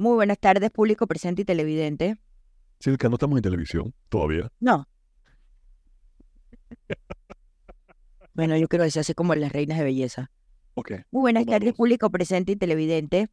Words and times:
Muy 0.00 0.14
buenas 0.14 0.38
tardes, 0.38 0.70
público 0.70 1.06
presente 1.06 1.42
y 1.42 1.44
televidente. 1.44 2.16
Sí, 2.78 2.96
que 2.96 3.08
no 3.10 3.16
estamos 3.16 3.36
en 3.36 3.42
televisión 3.42 3.92
todavía. 4.08 4.50
No. 4.58 4.88
bueno, 8.34 8.56
yo 8.56 8.66
quiero 8.66 8.84
decir 8.84 9.00
así 9.00 9.12
como 9.12 9.34
las 9.34 9.52
reinas 9.52 9.76
de 9.76 9.84
belleza. 9.84 10.30
Ok. 10.72 10.92
Muy 11.10 11.20
buenas 11.20 11.44
tardes, 11.44 11.74
público 11.74 12.08
presente 12.08 12.52
y 12.52 12.56
televidente. 12.56 13.28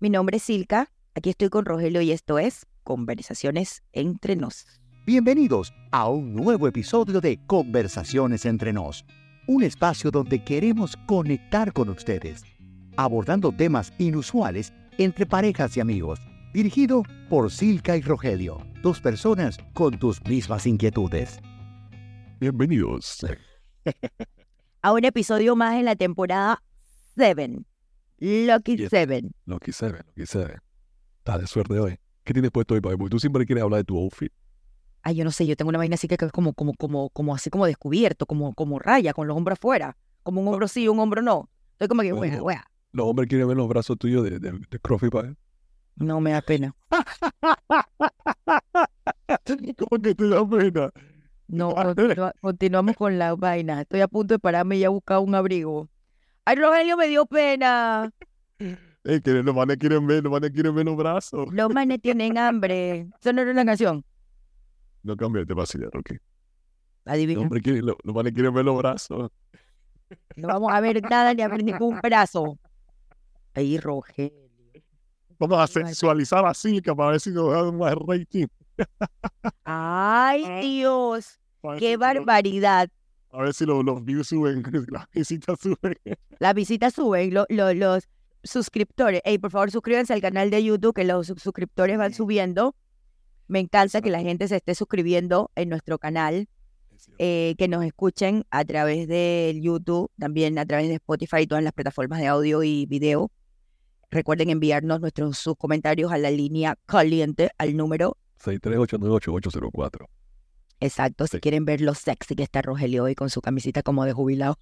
Mi 0.00 0.08
nombre 0.08 0.38
es 0.38 0.44
Silka. 0.44 0.90
Aquí 1.14 1.28
estoy 1.28 1.50
con 1.50 1.66
Rogelio 1.66 2.00
y 2.00 2.12
esto 2.12 2.38
es 2.38 2.64
Conversaciones 2.84 3.82
entre 3.92 4.34
nos. 4.34 4.64
Bienvenidos 5.04 5.74
a 5.90 6.08
un 6.08 6.32
nuevo 6.32 6.68
episodio 6.68 7.20
de 7.20 7.38
Conversaciones 7.46 8.46
entre 8.46 8.72
nos, 8.72 9.04
un 9.46 9.62
espacio 9.62 10.10
donde 10.10 10.42
queremos 10.42 10.96
conectar 11.06 11.74
con 11.74 11.90
ustedes, 11.90 12.44
abordando 12.96 13.52
temas 13.52 13.92
inusuales 13.98 14.72
entre 14.98 15.26
parejas 15.26 15.76
y 15.76 15.80
amigos, 15.80 16.18
dirigido 16.52 17.02
por 17.28 17.50
Silka 17.50 17.96
y 17.96 18.00
Rogelio, 18.02 18.58
dos 18.82 19.00
personas 19.00 19.58
con 19.74 19.98
tus 19.98 20.22
mismas 20.24 20.66
inquietudes. 20.66 21.38
Bienvenidos. 22.40 23.18
A 24.82 24.92
un 24.92 25.04
episodio 25.04 25.56
más 25.56 25.74
en 25.76 25.84
la 25.84 25.96
temporada 25.96 26.62
7. 27.16 27.60
Lucky 28.20 28.76
Yes. 28.76 28.90
7. 28.90 29.22
Lo 29.46 29.58
que 29.58 29.72
se 29.72 29.90
ve, 29.90 29.98
lo 30.04 30.12
que 30.14 30.26
se 30.26 30.38
ve. 30.38 30.56
Dale 31.24 31.46
suerte 31.46 31.78
hoy. 31.78 31.98
¿Qué 32.24 32.32
tienes 32.32 32.50
puesto 32.50 32.74
hoy, 32.74 32.80
papi? 32.80 32.96
Porque 32.96 33.10
tú 33.10 33.18
siempre 33.18 33.44
quieres 33.46 33.64
hablar 33.64 33.78
de 33.78 33.84
tu 33.84 33.98
outfit. 33.98 34.32
Ay, 35.02 35.16
yo 35.16 35.24
no 35.24 35.30
sé, 35.30 35.46
yo 35.46 35.56
tengo 35.56 35.68
una 35.70 35.78
vaina 35.78 35.94
así 35.94 36.06
que 36.08 36.16
es 36.20 36.32
como, 36.32 36.52
como, 36.52 36.74
como, 36.74 37.10
como 37.10 37.34
así 37.34 37.50
como 37.50 37.66
descubierto, 37.66 38.26
como, 38.26 38.52
como 38.54 38.78
raya, 38.78 39.12
con 39.14 39.26
los 39.26 39.36
hombros 39.36 39.58
afuera. 39.58 39.96
Como 40.22 40.40
un 40.40 40.48
hombro 40.48 40.68
sí 40.68 40.82
y 40.84 40.88
un 40.88 40.98
hombro 40.98 41.22
no. 41.22 41.48
Estoy 41.72 41.88
como 41.88 42.02
que, 42.02 42.12
Bueno. 42.12 42.34
wea, 42.34 42.42
wea. 42.42 42.70
Los 42.98 43.06
hombres 43.06 43.28
quieren 43.28 43.46
ver 43.46 43.56
los 43.56 43.68
brazos 43.68 43.96
tuyos 43.96 44.24
de, 44.24 44.40
de, 44.40 44.50
de 44.50 44.78
papi. 44.80 45.36
No 45.94 46.20
me 46.20 46.32
da 46.32 46.42
pena. 46.42 46.74
¿Cómo 49.76 50.02
que 50.02 50.14
te 50.16 50.28
da 50.28 50.44
pena? 50.48 50.90
No, 51.46 51.74
continua- 51.94 52.32
continuamos 52.40 52.96
con 52.96 53.16
la 53.16 53.36
vaina. 53.36 53.82
Estoy 53.82 54.00
a 54.00 54.08
punto 54.08 54.34
de 54.34 54.40
pararme 54.40 54.78
y 54.78 54.84
a 54.84 54.88
buscar 54.88 55.20
un 55.20 55.32
abrigo. 55.36 55.88
Ay, 56.44 56.56
Rogelio 56.56 56.96
me 56.96 57.06
dio 57.08 57.24
pena. 57.26 58.10
Que 59.04 59.30
los 59.42 59.54
manes 59.54 59.76
quieren 59.78 60.06
ver, 60.06 60.22
los 60.24 60.30
manes 60.32 60.50
quieren 60.50 60.74
ver 60.74 60.84
los 60.84 60.96
brazos. 60.96 61.46
Los 61.52 61.72
manes 61.72 62.02
tienen 62.02 62.36
hambre. 62.36 63.08
Eso 63.20 63.32
no 63.32 63.40
era 63.40 63.52
una 63.52 63.64
canción. 63.64 64.04
No 65.02 65.16
cambies 65.16 65.46
de 65.46 65.54
Rocky. 65.54 66.14
Los 67.06 67.14
Adivina. 67.14 67.40
hombres 67.40 67.62
quieren, 67.62 67.86
los, 67.86 67.96
los 68.02 68.14
manes 68.14 68.32
quieren 68.34 68.52
ver 68.52 68.64
los 68.66 68.76
brazos. 68.76 69.30
No 70.36 70.48
vamos 70.48 70.72
a 70.72 70.80
ver 70.80 71.00
nada 71.08 71.32
ni 71.32 71.40
a 71.42 71.48
ver 71.48 71.64
ningún 71.64 71.98
brazo. 72.02 72.58
Ay, 73.54 73.78
Rogelio. 73.78 74.32
Vamos 75.38 75.58
a 75.60 75.66
sensualizar 75.66 76.44
a 76.44 76.52
Silka 76.54 76.94
para 76.94 77.12
ver 77.12 77.20
si 77.20 77.30
nos 77.30 77.52
dan 77.52 77.76
más 77.76 77.94
rating. 78.06 78.46
Ay, 79.64 80.44
Dios. 80.62 81.38
Para 81.60 81.74
ver 81.74 81.80
Qué 81.80 81.90
si- 81.90 81.96
barbaridad. 81.96 82.88
A 83.30 83.42
ver 83.42 83.52
si 83.54 83.66
los, 83.66 83.84
los 83.84 84.04
views 84.04 84.26
suben, 84.28 84.62
las 84.90 85.06
visitas 85.12 85.60
suben. 85.60 85.94
Las 86.38 86.54
visitas 86.54 86.94
suben, 86.94 87.34
lo- 87.34 87.46
lo- 87.50 87.74
los 87.74 88.08
suscriptores. 88.42 89.20
Ey, 89.24 89.38
por 89.38 89.50
favor, 89.50 89.70
suscríbanse 89.70 90.12
al 90.14 90.20
canal 90.20 90.50
de 90.50 90.64
YouTube, 90.64 90.94
que 90.94 91.04
los 91.04 91.26
sus- 91.26 91.42
suscriptores 91.42 91.98
van 91.98 92.14
subiendo. 92.14 92.74
Me 93.46 93.60
encanta 93.60 94.00
que 94.00 94.10
la 94.10 94.20
gente 94.20 94.48
se 94.48 94.56
esté 94.56 94.74
suscribiendo 94.74 95.50
en 95.56 95.68
nuestro 95.68 95.98
canal, 95.98 96.48
eh, 97.18 97.54
que 97.58 97.68
nos 97.68 97.84
escuchen 97.84 98.44
a 98.50 98.64
través 98.64 99.06
del 99.08 99.60
YouTube, 99.62 100.10
también 100.18 100.58
a 100.58 100.66
través 100.66 100.88
de 100.88 100.94
Spotify 100.94 101.42
y 101.42 101.46
todas 101.46 101.62
las 101.64 101.72
plataformas 101.72 102.18
de 102.20 102.26
audio 102.26 102.62
y 102.62 102.86
video. 102.86 103.30
Recuerden 104.10 104.48
enviarnos 104.50 105.00
nuestros 105.00 105.36
sus 105.38 105.56
comentarios 105.56 106.10
a 106.12 106.18
la 106.18 106.30
línea 106.30 106.76
caliente 106.86 107.50
al 107.58 107.76
número 107.76 108.16
638988804. 108.42 110.06
exacto 110.80 111.26
si 111.26 111.36
Sí. 111.36 111.40
quieren 111.40 111.64
ver 111.64 111.80
lo 111.80 111.94
sexy 111.94 112.34
que 112.36 112.42
está 112.44 112.62
Rogelio 112.62 113.04
hoy 113.04 113.14
con 113.14 113.28
su 113.30 113.40
camisita 113.42 113.82
como 113.82 114.04
de 114.04 114.12
jubilado. 114.12 114.56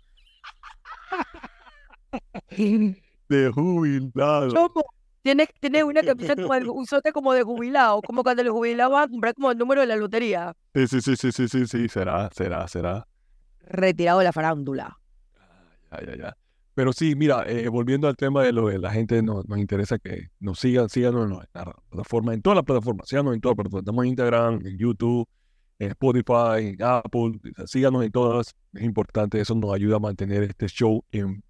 De 3.28 3.50
jubilado. 3.52 4.54
¿Cómo? 4.54 4.84
Tienes, 5.22 5.48
tienes 5.60 5.82
una 5.82 6.02
camiseta 6.04 6.40
como 6.42 6.54
de, 6.54 6.68
un 6.68 6.86
sote 6.86 7.12
como 7.12 7.32
de 7.32 7.42
jubilado, 7.42 8.00
como 8.02 8.22
cuando 8.22 8.42
los 8.44 8.52
jubilados 8.52 8.92
van 8.92 9.02
a 9.04 9.08
comprar 9.08 9.34
como 9.34 9.50
el 9.50 9.58
número 9.58 9.80
de 9.80 9.86
la 9.88 9.96
lotería. 9.96 10.54
Sí, 10.74 10.86
sí, 10.86 11.00
sí, 11.00 11.16
sí, 11.16 11.32
sí, 11.32 11.48
sí, 11.48 11.66
sí, 11.66 11.88
será, 11.88 12.30
será, 12.32 12.66
será. 12.68 13.06
Retirado 13.60 14.20
de 14.20 14.24
la 14.26 14.32
farándula. 14.32 14.96
Ya, 15.90 16.00
ya, 16.06 16.16
ya. 16.16 16.36
Pero 16.76 16.92
sí, 16.92 17.14
mira, 17.16 17.42
eh, 17.46 17.68
volviendo 17.70 18.06
al 18.06 18.16
tema 18.16 18.42
de 18.42 18.52
lo 18.52 18.68
de 18.68 18.78
la 18.78 18.90
gente, 18.92 19.22
nos, 19.22 19.48
nos 19.48 19.58
interesa 19.58 19.98
que 19.98 20.28
nos 20.40 20.58
sigan, 20.58 20.90
síganos 20.90 21.24
en 21.24 21.30
la 21.30 21.74
plataforma, 21.88 22.34
en 22.34 22.42
todas 22.42 22.56
las 22.56 22.66
plataformas, 22.66 23.08
síganos 23.08 23.32
en 23.32 23.40
todas 23.40 23.56
plataformas. 23.56 23.84
Estamos 23.84 24.04
en 24.04 24.08
Instagram, 24.10 24.66
en 24.66 24.76
YouTube, 24.76 25.26
en 25.78 25.88
Spotify, 25.92 26.74
en 26.74 26.82
Apple, 26.82 27.40
síganos 27.64 28.04
en 28.04 28.12
todas. 28.12 28.54
Es 28.74 28.82
importante, 28.82 29.40
eso 29.40 29.54
nos 29.54 29.72
ayuda 29.72 29.96
a 29.96 30.00
mantener 30.00 30.42
este 30.42 30.66
show 30.66 31.02
en 31.12 31.42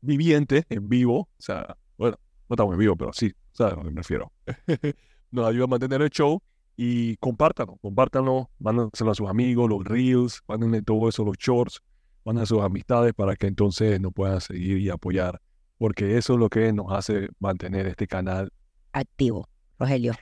viviente, 0.00 0.64
en 0.68 0.88
vivo. 0.88 1.22
O 1.22 1.28
sea, 1.40 1.76
bueno, 1.98 2.16
no 2.48 2.54
estamos 2.54 2.74
en 2.74 2.78
vivo, 2.78 2.94
pero 2.94 3.12
sí, 3.12 3.32
¿sabes 3.50 3.72
a 3.72 3.76
lo 3.78 3.82
que 3.82 3.90
me 3.90 3.96
refiero? 3.96 4.30
nos 5.32 5.44
ayuda 5.44 5.64
a 5.64 5.66
mantener 5.66 6.02
el 6.02 6.10
show 6.10 6.40
y 6.76 7.16
compártanlo, 7.16 7.78
compártanlo, 7.82 8.48
mándenselo 8.60 9.10
a 9.10 9.14
sus 9.16 9.28
amigos, 9.28 9.68
los 9.68 9.82
reels, 9.82 10.40
mándenle 10.46 10.82
todo 10.82 11.08
eso, 11.08 11.24
los 11.24 11.36
shorts, 11.36 11.82
manden 12.24 12.42
a 12.42 12.46
sus 12.46 12.60
amistades 12.62 13.12
para 13.14 13.36
que 13.36 13.46
entonces 13.46 14.00
nos 14.00 14.12
puedan 14.12 14.40
seguir 14.40 14.78
y 14.78 14.88
apoyar, 14.90 15.40
porque 15.78 16.16
eso 16.18 16.34
es 16.34 16.38
lo 16.38 16.48
que 16.48 16.72
nos 16.72 16.92
hace 16.92 17.28
mantener 17.38 17.86
este 17.86 18.06
canal 18.06 18.52
Activo. 18.92 19.48
Rogelio, 19.78 20.12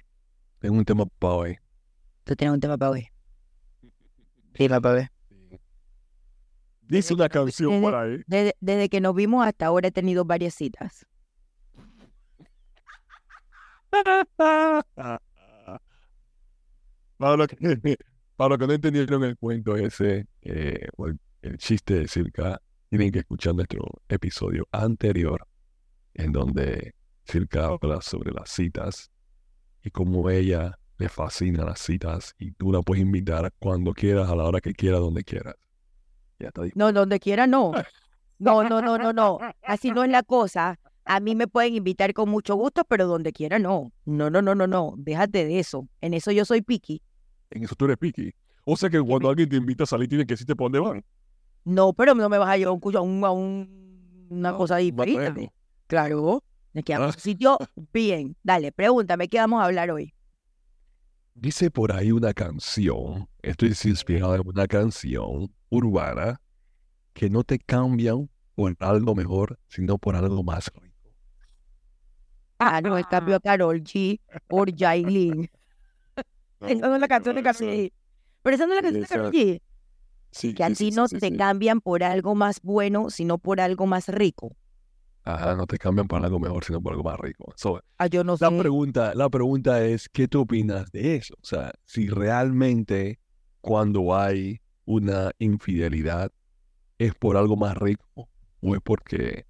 en 0.62 0.72
un 0.74 0.84
tema 0.84 1.04
para 1.18 1.34
hoy. 1.34 1.58
tú 2.24 2.34
tienes 2.36 2.54
un 2.54 2.60
tema 2.60 2.76
para 2.78 2.92
hoy. 2.92 3.06
Tema 4.52 4.80
para 4.80 4.94
hoy. 5.00 5.08
Dice 6.82 7.14
una 7.14 7.28
canción 7.28 7.70
desde- 7.70 7.82
por 7.82 7.94
ahí. 7.94 8.22
Desde, 8.26 8.56
desde 8.60 8.88
que 8.88 9.00
nos 9.00 9.14
vimos 9.14 9.46
hasta 9.46 9.66
ahora 9.66 9.88
he 9.88 9.92
tenido 9.92 10.24
varias 10.24 10.54
citas. 10.54 11.06
para, 17.16 17.36
los 17.36 17.48
que, 17.48 17.96
para 18.36 18.48
los 18.50 18.58
que 18.58 18.66
no 18.66 18.72
entendieron 18.72 19.24
el 19.24 19.36
cuento 19.36 19.76
ese, 19.76 20.26
eh, 20.42 20.88
o 20.96 21.06
el, 21.06 21.18
el 21.42 21.58
chiste 21.58 21.94
de 21.94 22.08
Circa, 22.08 22.60
tienen 22.88 23.12
que 23.12 23.20
escuchar 23.20 23.54
nuestro 23.54 23.84
episodio 24.08 24.66
anterior, 24.72 25.46
en 26.14 26.32
donde 26.32 26.94
Circa 27.24 27.66
habla 27.66 28.00
sobre 28.00 28.32
las 28.32 28.50
citas 28.50 29.10
y 29.82 29.90
cómo 29.90 30.28
ella 30.28 30.78
le 30.98 31.08
fascina 31.08 31.64
las 31.64 31.80
citas 31.80 32.34
y 32.38 32.52
tú 32.52 32.72
la 32.72 32.82
puedes 32.82 33.02
invitar 33.02 33.52
cuando 33.58 33.94
quieras, 33.94 34.28
a 34.28 34.36
la 34.36 34.44
hora 34.44 34.60
que 34.60 34.74
quieras, 34.74 35.00
donde 35.00 35.24
quieras. 35.24 35.54
Ya 36.38 36.48
está 36.48 36.62
dicho. 36.62 36.74
No, 36.76 36.92
donde 36.92 37.18
quiera 37.20 37.46
no. 37.46 37.72
No, 38.38 38.64
no, 38.64 38.80
no, 38.80 38.98
no, 38.98 39.12
no. 39.12 39.38
Así 39.62 39.90
no 39.90 40.02
es 40.02 40.10
la 40.10 40.22
cosa. 40.22 40.78
A 41.04 41.20
mí 41.20 41.34
me 41.34 41.46
pueden 41.46 41.74
invitar 41.74 42.12
con 42.14 42.28
mucho 42.28 42.54
gusto, 42.54 42.84
pero 42.84 43.06
donde 43.06 43.32
quiera 43.32 43.58
no. 43.58 43.92
No, 44.04 44.30
no, 44.30 44.40
no, 44.42 44.54
no, 44.54 44.66
no. 44.66 44.94
Déjate 44.96 45.44
de 45.44 45.58
eso. 45.58 45.86
En 46.00 46.14
eso 46.14 46.30
yo 46.32 46.44
soy 46.44 46.62
piqui. 46.62 47.02
En 47.50 47.64
eso 47.64 47.74
tú 47.74 47.84
eres 47.84 47.98
piqui. 47.98 48.32
O 48.64 48.76
sea 48.76 48.88
que 48.88 49.00
cuando 49.00 49.28
alguien 49.28 49.48
te 49.48 49.56
invita 49.56 49.84
a 49.84 49.86
salir, 49.86 50.08
tienes 50.08 50.26
que 50.26 50.34
decirte 50.34 50.56
para 50.56 50.64
dónde 50.66 50.78
van. 50.78 51.04
No, 51.64 51.92
pero 51.92 52.14
no 52.14 52.28
me 52.28 52.38
vas 52.38 52.48
a 52.48 52.56
llevar 52.56 52.74
un, 52.74 52.80
cuyo- 52.80 52.98
a 52.98 53.02
un, 53.02 53.24
a 53.24 53.30
un- 53.30 54.26
una 54.30 54.50
Ah, 54.50 54.56
cosa 54.56 54.78
bueno. 54.92 55.50
Claro. 55.86 56.42
Me 56.72 56.82
quedamos 56.82 57.08
Ah. 57.08 57.10
en 57.10 57.16
un 57.16 57.20
sitio 57.20 57.58
bien. 57.92 58.36
Dale, 58.42 58.72
pregúntame, 58.72 59.28
¿qué 59.28 59.38
vamos 59.38 59.60
a 59.60 59.64
hablar 59.66 59.90
hoy? 59.90 60.14
Dice 61.34 61.70
por 61.70 61.92
ahí 61.92 62.12
una 62.12 62.32
canción, 62.34 63.28
esto 63.42 63.66
es 63.66 63.84
inspirado 63.86 64.34
en 64.36 64.46
una 64.46 64.66
canción 64.66 65.52
urbana, 65.70 66.40
que 67.12 67.30
no 67.30 67.44
te 67.44 67.58
cambian 67.58 68.28
por 68.54 68.76
algo 68.80 69.14
mejor, 69.14 69.58
sino 69.68 69.96
por 69.98 70.16
algo 70.16 70.42
más 70.42 70.70
rico. 70.74 71.10
Ah, 72.58 72.80
no, 72.82 72.98
el 72.98 73.06
cambio 73.06 73.36
a 73.36 73.40
Carol 73.40 73.82
G 73.82 74.20
por 74.46 74.70
Yailin. 74.70 75.50
Esa 76.60 76.88
no 76.88 76.94
es 76.94 77.00
la 77.00 77.08
canción 77.08 77.34
de 77.36 77.42
Carol 77.42 77.62
G. 77.68 77.92
Pero 78.42 78.54
esa 78.56 78.66
no 78.66 78.72
es 78.74 78.76
la 78.76 78.82
canción 78.82 79.02
de 79.02 79.08
Carol 79.08 79.32
G. 79.32 79.62
Sí, 80.30 80.54
Que 80.54 80.64
a 80.64 80.68
sí, 80.68 80.90
ti 80.90 80.90
no 80.96 81.08
sí, 81.08 81.18
te 81.18 81.36
cambian 81.36 81.80
por 81.80 82.02
algo 82.04 82.34
más 82.34 82.60
bueno, 82.62 83.10
sino 83.10 83.38
por 83.38 83.60
algo 83.60 83.86
más 83.86 84.08
rico. 84.08 84.56
Ajá, 85.22 85.54
no 85.54 85.66
te 85.66 85.76
cambian 85.76 86.06
por 86.08 86.24
algo 86.24 86.38
mejor, 86.38 86.64
sino 86.64 86.80
por 86.80 86.92
algo 86.92 87.04
más 87.04 87.18
rico. 87.18 87.52
So, 87.56 87.80
Ah, 87.98 88.06
yo 88.06 88.24
no 88.24 88.36
sé. 88.36 88.50
la 88.50 88.56
pregunta, 88.58 89.14
la 89.14 89.28
pregunta 89.28 89.84
es, 89.84 90.08
¿qué 90.08 90.28
tú 90.28 90.40
opinas 90.42 90.90
de 90.92 91.16
eso? 91.16 91.34
O 91.42 91.44
sea, 91.46 91.72
si 91.84 92.08
realmente 92.08 93.20
cuando 93.60 94.16
hay 94.16 94.60
una 94.86 95.30
infidelidad 95.38 96.30
es 96.98 97.14
por 97.14 97.36
algo 97.36 97.56
más 97.56 97.76
rico 97.76 98.28
o 98.62 98.74
es 98.74 98.80
porque 98.82 99.46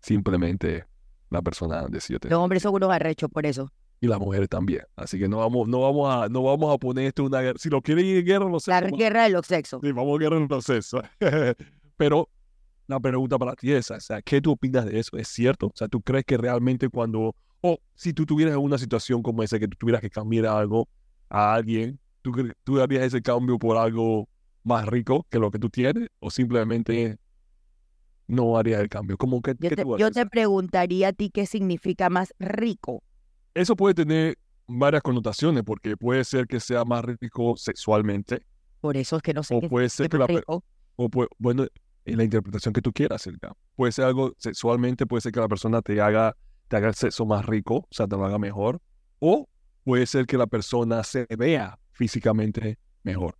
simplemente 0.00 0.84
la 1.30 1.42
persona 1.42 1.86
decidió 1.88 2.18
tener 2.18 2.32
Los 2.32 2.42
hombres 2.42 2.62
son 2.62 2.74
unos 2.74 2.90
arrechos 2.90 3.30
por 3.30 3.46
eso. 3.46 3.72
Y 4.00 4.06
las 4.06 4.18
mujeres 4.18 4.48
también. 4.48 4.82
Así 4.96 5.18
que 5.18 5.28
no 5.28 5.38
vamos, 5.38 5.68
no 5.68 5.80
vamos 5.82 6.14
a, 6.14 6.28
no 6.28 6.42
vamos 6.42 6.74
a 6.74 6.78
poner 6.78 7.06
esto 7.06 7.22
en 7.22 7.26
una 7.26 7.40
guerra. 7.42 7.58
Si 7.58 7.68
lo 7.68 7.82
quieren 7.82 8.04
ir 8.06 8.16
en 8.18 8.24
guerra, 8.24 8.46
lo 8.48 8.58
sé. 8.58 8.70
La 8.70 8.80
vamos- 8.80 8.98
guerra 8.98 9.24
de 9.24 9.30
los 9.30 9.46
sexos. 9.46 9.80
Sí, 9.82 9.92
vamos 9.92 10.16
a 10.16 10.18
guerra 10.22 10.36
en 10.36 10.42
el 10.42 10.48
proceso. 10.48 11.02
Pero 11.96 12.28
la 12.86 12.98
pregunta 12.98 13.38
para 13.38 13.54
ti 13.54 13.72
es, 13.72 13.90
o 13.90 14.00
sea, 14.00 14.22
¿qué 14.22 14.40
tú 14.40 14.52
opinas 14.52 14.86
de 14.86 14.98
eso? 14.98 15.16
¿Es 15.16 15.28
cierto? 15.28 15.66
O 15.66 15.72
sea, 15.74 15.86
¿tú 15.88 16.00
crees 16.00 16.24
que 16.24 16.36
realmente 16.38 16.88
cuando 16.88 17.34
O 17.60 17.78
si 17.94 18.12
tú 18.14 18.24
tuvieras 18.24 18.56
una 18.56 18.78
situación 18.78 19.22
como 19.22 19.42
esa, 19.42 19.58
que 19.58 19.68
tú 19.68 19.76
tuvieras 19.78 20.00
que 20.00 20.08
cambiar 20.10 20.46
algo 20.46 20.88
a 21.28 21.54
alguien, 21.54 22.00
¿tú, 22.22 22.32
tú 22.64 22.80
harías 22.80 23.04
ese 23.04 23.20
cambio 23.20 23.58
por 23.58 23.76
algo 23.76 24.28
más 24.64 24.86
rico 24.86 25.26
que 25.28 25.38
lo 25.38 25.50
que 25.50 25.58
tú 25.58 25.68
tienes? 25.68 26.08
¿O 26.20 26.30
simplemente 26.30 27.18
no 28.26 28.56
harías 28.56 28.80
el 28.80 28.88
cambio? 28.88 29.18
¿Cómo 29.18 29.42
que, 29.42 29.52
Yo 29.58 29.68
qué 29.68 29.76
te, 29.76 29.82
tú 29.82 29.98
yo 29.98 30.10
te 30.10 30.24
preguntaría 30.26 31.08
a 31.08 31.12
ti 31.12 31.30
qué 31.30 31.44
significa 31.46 32.08
más 32.08 32.32
rico. 32.38 33.02
Eso 33.54 33.76
puede 33.76 33.94
tener 33.94 34.36
varias 34.66 35.02
connotaciones, 35.02 35.62
porque 35.64 35.96
puede 35.96 36.24
ser 36.24 36.46
que 36.46 36.60
sea 36.60 36.84
más 36.84 37.04
rico 37.04 37.54
sexualmente, 37.56 38.42
Por 38.80 38.96
eso 38.96 39.16
es 39.16 39.22
que 39.22 39.34
no 39.34 39.42
sé 39.42 39.54
o 39.54 39.60
puede 39.62 39.88
ser 39.88 40.08
que 40.08 40.18
la. 40.18 40.26
O 40.96 41.08
pue- 41.08 41.28
bueno, 41.38 41.66
en 42.04 42.16
la 42.16 42.24
interpretación 42.24 42.72
que 42.74 42.82
tú 42.82 42.92
quieras, 42.92 43.26
Elga. 43.26 43.52
Puede 43.74 43.92
ser 43.92 44.04
algo 44.04 44.32
sexualmente, 44.38 45.06
puede 45.06 45.22
ser 45.22 45.32
que 45.32 45.40
la 45.40 45.48
persona 45.48 45.80
te 45.82 46.00
haga, 46.00 46.36
te 46.68 46.76
haga 46.76 46.88
el 46.88 46.94
sexo 46.94 47.24
más 47.26 47.46
rico, 47.46 47.76
o 47.76 47.88
sea, 47.90 48.06
te 48.06 48.16
lo 48.16 48.24
haga 48.24 48.38
mejor. 48.38 48.80
O 49.18 49.48
puede 49.84 50.06
ser 50.06 50.26
que 50.26 50.36
la 50.36 50.46
persona 50.46 51.02
se 51.04 51.26
vea 51.36 51.78
físicamente 51.92 52.78
mejor. 53.02 53.36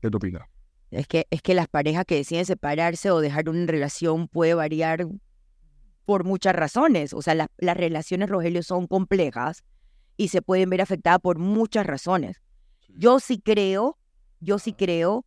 ¿Qué 0.00 0.10
tú 0.10 0.18
opinas? 0.18 0.42
Es 0.90 1.06
que, 1.06 1.26
es 1.30 1.42
que 1.42 1.54
las 1.54 1.68
parejas 1.68 2.04
que 2.06 2.16
deciden 2.16 2.46
separarse 2.46 3.10
o 3.10 3.20
dejar 3.20 3.48
una 3.48 3.66
relación 3.66 4.28
puede 4.28 4.54
variar 4.54 5.06
por 6.08 6.24
muchas 6.24 6.56
razones. 6.56 7.12
O 7.12 7.20
sea, 7.20 7.34
las- 7.34 7.48
las 7.58 7.76
relaciones, 7.76 8.30
Rogelio, 8.30 8.62
son 8.62 8.86
complejas 8.86 9.62
y 10.16 10.28
se 10.28 10.40
pueden 10.40 10.70
ver 10.70 10.80
afectadas 10.80 11.20
por 11.20 11.38
muchas 11.38 11.86
razones. 11.86 12.40
Yo 12.96 13.20
sí 13.20 13.38
creo, 13.44 13.98
yo 14.40 14.58
sí 14.58 14.72
creo 14.72 15.26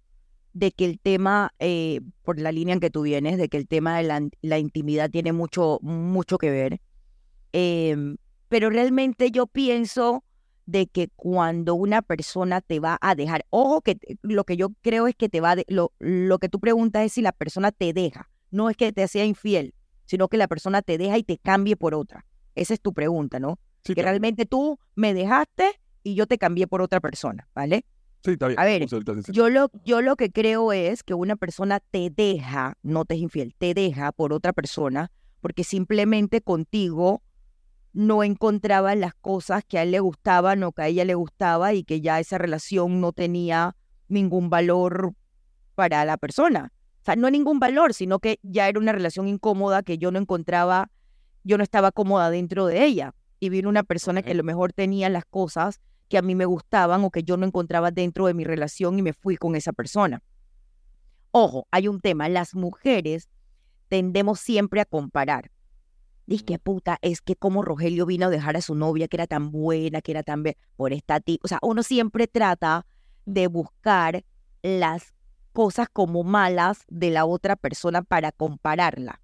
de 0.54 0.72
que 0.72 0.86
el 0.86 1.00
tema, 1.00 1.54
eh, 1.60 2.02
por 2.24 2.40
la 2.40 2.52
línea 2.52 2.74
en 2.74 2.80
que 2.80 2.90
tú 2.90 3.04
vienes, 3.04 3.38
de 3.38 3.48
que 3.48 3.58
el 3.58 3.68
tema 3.68 3.96
de 3.98 4.04
la, 4.06 4.28
la 4.42 4.58
intimidad 4.58 5.12
tiene 5.12 5.34
mucho, 5.34 5.78
mucho 5.84 6.40
que 6.40 6.50
ver. 6.50 6.82
Em, 7.54 8.18
pero 8.50 8.72
realmente 8.72 9.30
yo 9.30 9.46
pienso 9.46 10.24
de 10.66 10.88
que 10.88 11.10
cuando 11.16 11.76
una 11.76 12.02
persona 12.02 12.60
te 12.60 12.80
va 12.80 12.98
a 13.02 13.14
dejar, 13.14 13.46
ojo 13.52 13.82
que 13.82 13.98
lo 14.24 14.46
que 14.46 14.58
yo 14.58 14.70
creo 14.82 15.06
es 15.06 15.14
que 15.14 15.30
te 15.30 15.42
va 15.42 15.52
a, 15.52 15.56
de- 15.58 15.66
lo, 15.68 15.92
lo 16.00 16.40
que 16.40 16.50
tú 16.50 16.60
preguntas 16.60 17.06
es 17.06 17.14
si 17.14 17.22
la 17.22 17.34
persona 17.34 17.72
te 17.72 17.94
deja, 17.94 18.32
no 18.50 18.72
es 18.72 18.78
que 18.78 18.92
te 18.92 19.08
sea 19.08 19.26
infiel, 19.26 19.76
sino 20.12 20.28
que 20.28 20.36
la 20.36 20.50
persona 20.50 20.82
te 20.82 20.98
deja 20.98 21.18
y 21.18 21.24
te 21.24 21.38
cambie 21.38 21.78
por 21.78 21.96
otra. 21.96 22.26
Esa 22.54 22.74
es 22.74 22.82
tu 22.82 22.92
pregunta, 22.92 23.40
¿no? 23.40 23.60
Sí, 23.86 23.96
Que 23.96 24.02
realmente 24.02 24.46
tú 24.46 24.78
me 24.94 25.14
dejaste 25.14 25.80
y 26.04 26.16
yo 26.16 26.28
te 26.28 26.38
cambié 26.38 26.68
por 26.68 26.82
otra 26.82 27.00
persona, 27.00 27.48
¿vale? 27.56 27.86
Sí, 28.22 28.32
está 28.32 28.48
bien. 28.48 28.60
A 28.60 28.66
ver, 28.66 28.86
Yo 29.30 29.50
lo, 29.50 29.72
yo 29.86 30.02
lo 30.02 30.18
que 30.18 30.30
creo 30.30 30.74
es 30.74 31.04
que 31.04 31.14
una 31.14 31.38
persona 31.38 31.80
te 31.80 32.10
deja, 32.10 32.78
no 32.84 33.06
te 33.06 33.16
es 33.16 33.22
infiel, 33.22 33.56
te 33.58 33.74
deja 33.74 34.12
por 34.12 34.34
otra 34.34 34.52
persona 34.52 35.12
porque 35.40 35.64
simplemente 35.64 36.42
contigo 36.42 37.24
no 37.94 38.26
encontraba 38.26 38.94
las 38.96 39.16
cosas 39.16 39.64
que 39.64 39.80
a 39.80 39.84
él 39.84 39.92
le 39.92 40.02
gustaban 40.02 40.62
o 40.64 40.74
que 40.74 40.82
a 40.82 40.88
ella 40.88 41.06
le 41.06 41.16
gustaba 41.16 41.74
y 41.74 41.86
que 41.86 42.02
ya 42.02 42.20
esa 42.20 42.38
relación 42.38 43.00
no 43.00 43.14
tenía 43.14 43.78
ningún 44.10 44.50
valor 44.50 45.14
para 45.74 46.04
la 46.04 46.18
persona. 46.18 46.74
O 47.02 47.06
sea, 47.06 47.16
no 47.16 47.30
ningún 47.32 47.60
valor, 47.60 47.94
sino 47.94 48.20
que 48.20 48.40
ya 48.44 48.70
era 48.70 48.80
una 48.80 48.92
relación 48.92 49.28
incómoda 49.28 49.82
que 49.82 49.98
yo 49.98 50.12
no 50.12 50.20
encontraba, 50.20 50.92
yo 51.44 51.58
no 51.58 51.64
estaba 51.64 51.92
cómoda 51.92 52.30
dentro 52.30 52.68
de 52.68 52.84
ella. 52.86 53.14
Y 53.40 53.50
vino 53.50 53.70
una 53.70 53.84
persona 53.84 54.22
que 54.22 54.32
a 54.32 54.36
lo 54.36 54.44
mejor 54.44 54.72
tenía 54.72 55.10
las 55.10 55.26
cosas 55.26 55.82
que 56.10 56.20
a 56.20 56.22
mí 56.22 56.36
me 56.36 56.46
gustaban 56.46 57.04
o 57.04 57.10
que 57.10 57.24
yo 57.24 57.38
no 57.38 57.46
encontraba 57.48 57.90
dentro 57.90 58.28
de 58.28 58.36
mi 58.36 58.44
relación 58.44 59.00
y 59.00 59.02
me 59.02 59.14
fui 59.14 59.36
con 59.38 59.56
esa 59.56 59.74
persona. 59.74 60.22
Ojo, 61.32 61.66
hay 61.72 61.88
un 61.88 62.02
tema, 62.02 62.30
las 62.30 62.54
mujeres 62.54 63.30
tendemos 63.88 64.40
siempre 64.40 64.82
a 64.82 64.86
comparar. 64.86 65.50
Dice 66.28 66.46
que 66.46 66.60
puta, 66.60 67.00
es 67.02 67.22
que 67.22 67.36
como 67.36 67.64
Rogelio 67.64 68.06
vino 68.06 68.28
a 68.28 68.30
dejar 68.30 68.58
a 68.58 68.62
su 68.62 68.76
novia 68.76 69.08
que 69.08 69.18
era 69.18 69.28
tan 69.28 69.52
buena, 69.52 70.02
que 70.02 70.12
era 70.12 70.22
tan 70.24 70.44
be- 70.44 70.58
por 70.76 70.94
esta 70.94 71.20
tipo. 71.20 71.46
O 71.46 71.48
sea, 71.48 71.60
uno 71.64 71.82
siempre 71.82 72.28
trata 72.28 72.86
de 73.26 73.48
buscar 73.48 74.24
las 74.62 75.14
cosas 75.52 75.88
como 75.92 76.24
malas 76.24 76.84
de 76.88 77.10
la 77.10 77.26
otra 77.26 77.56
persona 77.56 78.02
para 78.02 78.32
compararla. 78.32 79.22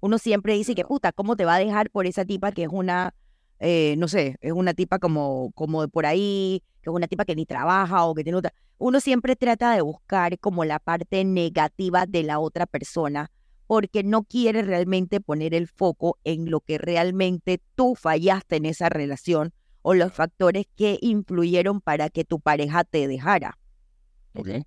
Uno 0.00 0.18
siempre 0.18 0.54
dice 0.54 0.74
que 0.74 0.84
puta, 0.84 1.12
¿cómo 1.12 1.36
te 1.36 1.44
va 1.44 1.56
a 1.56 1.58
dejar 1.58 1.90
por 1.90 2.06
esa 2.06 2.24
tipa 2.24 2.52
que 2.52 2.62
es 2.62 2.70
una, 2.70 3.14
eh, 3.58 3.94
no 3.98 4.08
sé, 4.08 4.36
es 4.40 4.52
una 4.52 4.74
tipa 4.74 4.98
como, 4.98 5.52
como 5.54 5.82
de 5.82 5.88
por 5.88 6.06
ahí, 6.06 6.62
que 6.82 6.90
es 6.90 6.94
una 6.94 7.06
tipa 7.06 7.24
que 7.24 7.36
ni 7.36 7.44
trabaja 7.46 8.04
o 8.04 8.14
que 8.14 8.24
tiene 8.24 8.38
otra. 8.38 8.52
Uno 8.78 9.00
siempre 9.00 9.36
trata 9.36 9.74
de 9.74 9.82
buscar 9.82 10.38
como 10.38 10.64
la 10.64 10.78
parte 10.78 11.24
negativa 11.24 12.06
de 12.06 12.22
la 12.22 12.38
otra 12.38 12.66
persona 12.66 13.30
porque 13.66 14.02
no 14.02 14.24
quiere 14.24 14.62
realmente 14.62 15.20
poner 15.20 15.54
el 15.54 15.68
foco 15.68 16.18
en 16.24 16.50
lo 16.50 16.60
que 16.60 16.78
realmente 16.78 17.60
tú 17.76 17.94
fallaste 17.94 18.56
en 18.56 18.66
esa 18.66 18.88
relación 18.88 19.52
o 19.82 19.94
los 19.94 20.12
factores 20.12 20.66
que 20.74 20.98
influyeron 21.00 21.80
para 21.80 22.08
que 22.08 22.24
tu 22.24 22.40
pareja 22.40 22.84
te 22.84 23.06
dejara. 23.06 23.58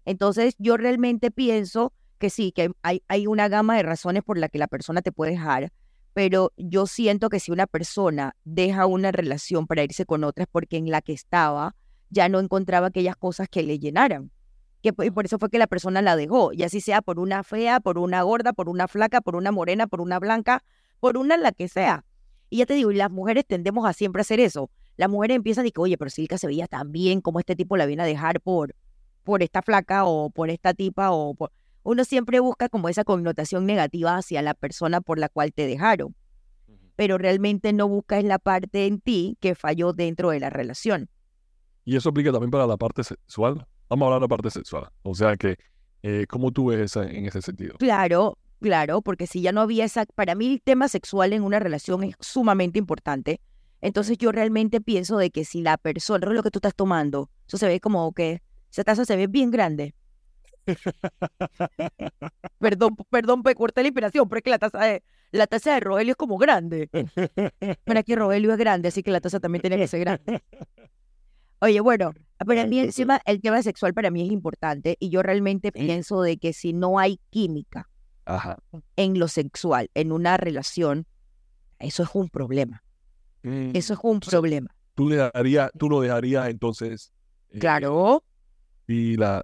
Entonces, 0.06 0.56
yo 0.57 0.77
realmente 0.77 1.31
pienso 1.31 1.94
que 2.18 2.30
sí, 2.30 2.51
que 2.51 2.71
hay, 2.81 3.04
hay 3.07 3.27
una 3.27 3.48
gama 3.48 3.75
de 3.75 3.83
razones 3.83 4.24
por 4.24 4.38
la 4.38 4.50
que 4.50 4.57
la 4.57 4.68
persona 4.68 5.01
te 5.01 5.12
puede 5.12 5.31
dejar, 5.31 5.71
pero 6.13 6.54
yo 6.57 6.86
siento 6.86 7.30
que 7.30 7.39
si 7.39 7.51
una 7.51 7.68
persona 7.68 8.36
deja 8.44 8.86
una 8.86 9.12
relación 9.12 9.68
para 9.68 9.83
irse 9.83 10.06
con 10.06 10.24
otra 10.24 10.44
es 10.44 10.50
porque 10.51 10.77
en 10.77 10.89
la 10.92 11.01
que 11.01 11.13
estaba 11.13 11.75
ya 12.10 12.30
no 12.30 12.39
encontraba 12.39 12.88
aquellas 12.88 13.15
cosas 13.15 13.50
que 13.50 13.63
le 13.63 13.80
llenaran. 13.80 14.31
Que, 14.81 14.94
y 15.04 15.12
por 15.12 15.25
eso 15.25 15.39
fue 15.39 15.50
que 15.50 15.57
la 15.57 15.68
persona 15.68 16.01
la 16.01 16.16
dejó, 16.16 16.54
y 16.54 16.63
así 16.63 16.81
sea 16.81 17.01
por 17.01 17.19
una 17.19 17.44
fea, 17.44 17.80
por 17.80 17.98
una 17.98 18.21
gorda, 18.21 18.54
por 18.54 18.69
una 18.69 18.88
flaca, 18.88 19.21
por 19.21 19.36
una 19.36 19.51
morena, 19.51 19.88
por 19.88 20.01
una 20.01 20.19
blanca, 20.19 20.63
por 21.00 21.18
una 21.18 21.38
la 21.38 21.51
que 21.51 21.68
sea. 21.68 22.06
Y 22.50 22.57
ya 22.57 22.66
te 22.66 22.75
digo, 22.75 22.92
y 22.92 22.95
las 22.95 23.09
mujeres 23.09 23.45
tendemos 23.48 23.88
a 23.88 23.94
siempre 23.94 24.21
hacer 24.21 24.39
eso. 24.39 24.69
Las 24.95 25.09
mujeres 25.09 25.36
empiezan 25.38 25.66
y 25.66 25.71
que, 25.71 25.81
oye, 25.81 25.98
pero 25.98 26.12
Silka 26.12 26.38
se 26.38 26.48
veía 26.48 26.68
tan 26.68 26.92
bien 26.92 27.21
como 27.21 27.39
este 27.39 27.56
tipo 27.56 27.77
la 27.77 27.86
viene 27.86 28.04
a 28.04 28.06
dejar 28.06 28.42
por, 28.42 28.75
por 29.23 29.43
esta 29.43 29.61
flaca 29.61 30.05
o 30.05 30.29
por 30.29 30.49
esta 30.49 30.73
tipa 30.73 31.11
o 31.11 31.33
por... 31.33 31.51
Uno 31.83 32.05
siempre 32.05 32.39
busca 32.39 32.69
como 32.69 32.87
esa 32.87 33.03
connotación 33.03 33.65
negativa 33.65 34.15
hacia 34.15 34.41
la 34.41 34.53
persona 34.53 35.01
por 35.01 35.19
la 35.19 35.27
cual 35.27 35.51
te 35.53 35.67
dejaron, 35.67 36.15
pero 36.95 37.17
realmente 37.17 37.73
no 37.73 37.87
buscas 37.89 38.23
la 38.23 38.39
parte 38.39 38.85
en 38.85 39.01
ti 39.01 39.37
que 39.41 39.55
falló 39.55 39.91
dentro 39.91 40.29
de 40.29 40.39
la 40.39 40.49
relación. 40.49 41.09
Y 41.83 41.97
eso 41.97 42.09
aplica 42.09 42.31
también 42.31 42.51
para 42.51 42.65
la 42.67 42.77
parte 42.77 43.03
sexual. 43.03 43.67
Vamos 43.89 44.05
a 44.05 44.07
hablar 44.07 44.21
de 44.21 44.23
la 44.23 44.29
parte 44.29 44.49
sexual. 44.49 44.89
O 45.01 45.13
sea 45.13 45.35
que, 45.35 45.57
eh, 46.03 46.25
¿cómo 46.29 46.51
tú 46.51 46.67
ves 46.67 46.79
esa, 46.79 47.03
en 47.03 47.25
ese 47.25 47.41
sentido? 47.41 47.75
Claro, 47.77 48.37
claro, 48.61 49.01
porque 49.01 49.27
si 49.27 49.41
ya 49.41 49.51
no 49.51 49.59
había 49.59 49.83
esa... 49.83 50.05
Para 50.05 50.35
mí 50.35 50.53
el 50.53 50.61
tema 50.61 50.87
sexual 50.87 51.33
en 51.33 51.43
una 51.43 51.59
relación 51.59 52.03
es 52.03 52.15
sumamente 52.21 52.79
importante. 52.79 53.41
Entonces 53.81 54.17
yo 54.17 54.31
realmente 54.31 54.79
pienso 54.79 55.17
de 55.17 55.29
que 55.29 55.43
si 55.43 55.61
la 55.61 55.77
persona, 55.77 56.25
lo 56.27 56.42
que 56.42 56.51
tú 56.51 56.59
estás 56.59 56.73
tomando, 56.73 57.30
eso 57.45 57.57
se 57.57 57.68
ve 57.68 57.81
como 57.81 58.13
que 58.13 58.42
esa 58.73 58.83
taza 58.83 59.06
se 59.06 59.15
ve 59.15 59.27
bien 59.27 59.51
grande. 59.51 59.94
Perdón, 62.59 62.95
perdón, 63.09 63.42
me 63.44 63.53
corté 63.56 63.81
la 63.81 63.89
inspiración, 63.89 64.27
pero 64.27 64.37
es 64.39 64.44
que 64.44 64.49
la 64.49 64.59
taza 64.59 64.80
de, 64.80 65.03
la 65.31 65.47
taza 65.47 65.73
de 65.73 65.80
Rogelio 65.81 66.11
es 66.11 66.18
como 66.18 66.37
grande. 66.37 66.89
Pero 67.83 67.99
aquí 67.99 68.15
Rogelio 68.15 68.51
es 68.51 68.57
grande, 68.57 68.87
así 68.87 69.03
que 69.03 69.11
la 69.11 69.21
taza 69.21 69.39
también 69.39 69.61
tiene 69.61 69.77
que 69.77 69.87
ser 69.87 69.99
grande. 69.99 70.42
Oye, 71.59 71.80
bueno, 71.81 72.13
para 72.45 72.65
mí 72.65 72.80
encima 72.80 73.21
el 73.25 73.42
tema 73.42 73.61
sexual 73.61 73.94
para 73.94 74.09
mí 74.11 74.25
es 74.25 74.31
importante 74.31 74.97
y 74.99 75.09
yo 75.09 75.21
realmente 75.23 75.71
pienso 75.71 76.21
de 76.21 76.37
que 76.37 76.51
si 76.53 76.73
no 76.73 76.99
hay 76.99 77.19
química 77.30 77.89
Ajá. 78.25 78.57
en 78.95 79.19
lo 79.19 79.27
sexual, 79.27 79.89
en 79.94 80.11
una 80.11 80.35
relación, 80.37 81.06
eso 81.80 82.03
es 82.03 82.09
un 82.13 82.30
problema. 82.30 82.83
Mm, 83.44 83.71
Eso 83.75 83.94
es 83.94 83.99
un 84.03 84.19
problema. 84.19 84.73
Tú, 84.95 85.09
le 85.09 85.18
darías, 85.18 85.69
tú 85.77 85.89
lo 85.89 85.99
dejarías 86.01 86.47
entonces. 86.49 87.11
eh, 87.49 87.59
Claro, 87.59 88.23
Si 88.87 89.16
la, 89.16 89.44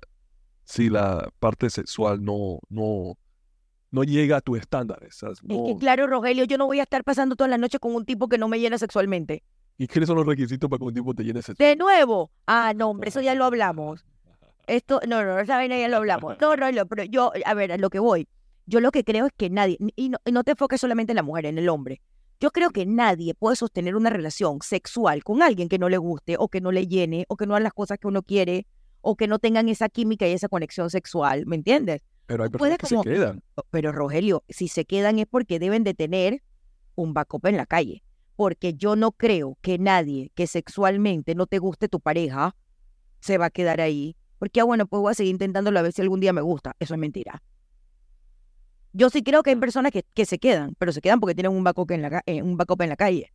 si 0.63 0.89
la 0.89 1.29
parte 1.39 1.69
sexual 1.69 2.24
no, 2.24 2.60
no, 2.69 3.17
no 3.91 4.03
llega 4.03 4.38
a 4.38 4.41
tus 4.41 4.60
estándares. 4.60 5.15
¿sabes? 5.15 5.39
es 5.39 5.48
que 5.48 5.53
No- 5.74 5.77
claro, 5.79 6.08
Rogelio, 6.08 6.43
yo 6.46 6.58
no 6.58 6.65
voy 6.65 6.79
a 6.79 6.84
estar 6.84 7.03
pasando 7.03 7.36
toda 7.36 7.48
la 7.48 7.58
noche 7.58 7.79
con 7.79 7.96
un 7.96 8.05
tipo 8.05 8.27
que 8.27 8.38
no 8.38 8.48
me 8.48 8.60
llena 8.60 8.77
sexualmente. 8.77 9.43
¿Y 9.77 9.88
cuáles 9.88 10.08
son 10.08 10.17
los 10.17 10.25
requisitos 10.25 10.69
para 10.69 10.79
que 10.79 10.86
un 10.86 10.93
tipo 10.93 11.13
te 11.13 11.24
llene 11.24 11.41
sexual? 11.41 11.69
De 11.69 11.75
nuevo, 11.77 12.31
ah, 12.48 12.74
no, 12.75 12.89
hombre, 12.89 13.10
eso 13.10 13.22
ya 13.22 13.34
lo 13.36 13.46
hablamos. 13.46 14.05
Esto, 14.67 15.00
no, 15.08 15.24
no, 15.24 15.39
esa 15.39 15.55
vaina 15.55 15.79
ya 15.79 15.88
lo 15.88 15.98
hablamos. 15.98 16.38
No, 16.39 16.55
Rogelio, 16.55 16.86
pero 16.86 17.03
yo, 17.05 17.31
a 17.46 17.53
ver, 17.53 17.72
a 17.72 17.77
lo 17.77 17.89
que 17.89 18.00
voy. 18.00 18.27
Yo 18.67 18.81
lo 18.81 18.91
que 18.91 19.03
creo 19.03 19.25
es 19.25 19.31
que 19.36 19.50
nadie, 19.50 19.77
y 19.96 20.10
no, 20.10 20.19
y 20.25 20.31
no 20.31 20.43
te 20.43 20.51
enfoques 20.51 20.79
solamente 20.79 21.13
en 21.13 21.15
la 21.15 21.24
mujer, 21.24 21.48
en 21.48 21.58
el 21.58 21.69
hombre. 21.69 22.01
Yo 22.39 22.51
creo 22.51 22.69
que 22.69 22.86
nadie 22.86 23.34
puede 23.34 23.55
sostener 23.55 23.96
una 23.96 24.12
relación 24.12 24.60
sexual 24.62 25.24
con 25.24 25.41
alguien 25.41 25.69
que 25.69 25.79
no 25.79 25.89
le 25.89 25.98
guste 25.98 26.36
o 26.38 26.50
que 26.50 26.62
no 26.62 26.72
le 26.72 26.86
llene 26.88 27.25
o 27.29 27.36
que 27.36 27.48
no 27.48 27.55
haga 27.55 27.63
las 27.63 27.74
cosas 27.74 27.98
que 27.98 28.08
uno 28.08 28.22
quiere 28.22 28.67
o 29.01 29.15
que 29.15 29.27
no 29.27 29.39
tengan 29.39 29.70
esa 29.70 29.89
química 29.89 30.27
y 30.27 30.32
esa 30.34 30.48
conexión 30.50 30.89
sexual, 30.89 31.46
¿me 31.46 31.56
entiendes? 31.56 32.01
Pero 32.25 32.44
hay 32.44 32.50
personas 32.50 32.77
que 32.77 32.88
como- 32.88 33.03
se 33.03 33.10
quedan. 33.10 33.44
Pero 33.72 33.91
Rogelio, 33.91 34.44
si 34.50 34.68
se 34.68 34.86
quedan 34.86 35.20
es 35.20 35.25
porque 35.25 35.60
deben 35.60 35.84
de 35.84 35.94
tener 35.94 36.44
un 36.96 37.13
backup 37.13 37.46
en 37.48 37.58
la 37.58 37.65
calle. 37.65 38.03
Porque 38.36 38.74
yo 38.74 38.96
no 38.96 39.12
creo 39.12 39.58
que 39.62 39.77
nadie 39.79 40.32
que 40.36 40.48
sexualmente 40.48 41.36
no 41.36 41.46
te 41.48 41.60
guste 41.60 41.89
tu 41.89 42.00
pareja 42.00 42.56
se 43.20 43.38
va 43.38 43.46
a 43.48 43.50
quedar 43.50 43.82
ahí. 43.82 44.15
Porque, 44.38 44.62
ah, 44.62 44.63
bueno, 44.63 44.88
pues 44.88 45.01
voy 45.01 45.12
a 45.12 45.13
seguir 45.15 45.32
intentándolo 45.32 45.77
a 45.79 45.82
ver 45.82 45.91
si 45.91 46.01
algún 46.01 46.20
día 46.22 46.32
me 46.32 46.41
gusta. 46.41 46.74
Eso 46.79 46.94
es 46.94 47.00
mentira. 47.00 47.41
Yo 48.94 49.10
sí 49.10 49.24
creo 49.24 49.44
que 49.44 49.50
hay 49.50 49.56
personas 49.58 49.91
que, 49.91 50.03
que 50.13 50.25
se 50.25 50.39
quedan, 50.39 50.75
pero 50.77 50.91
se 50.91 51.01
quedan 51.01 51.20
porque 51.20 51.36
tienen 51.36 51.51
un 51.51 51.63
backup 51.63 51.91
en 51.91 52.01
la, 52.01 52.24
eh, 52.25 52.41
un 52.41 52.56
backup 52.58 52.82
en 52.82 52.89
la 52.89 52.96
calle. 52.96 53.34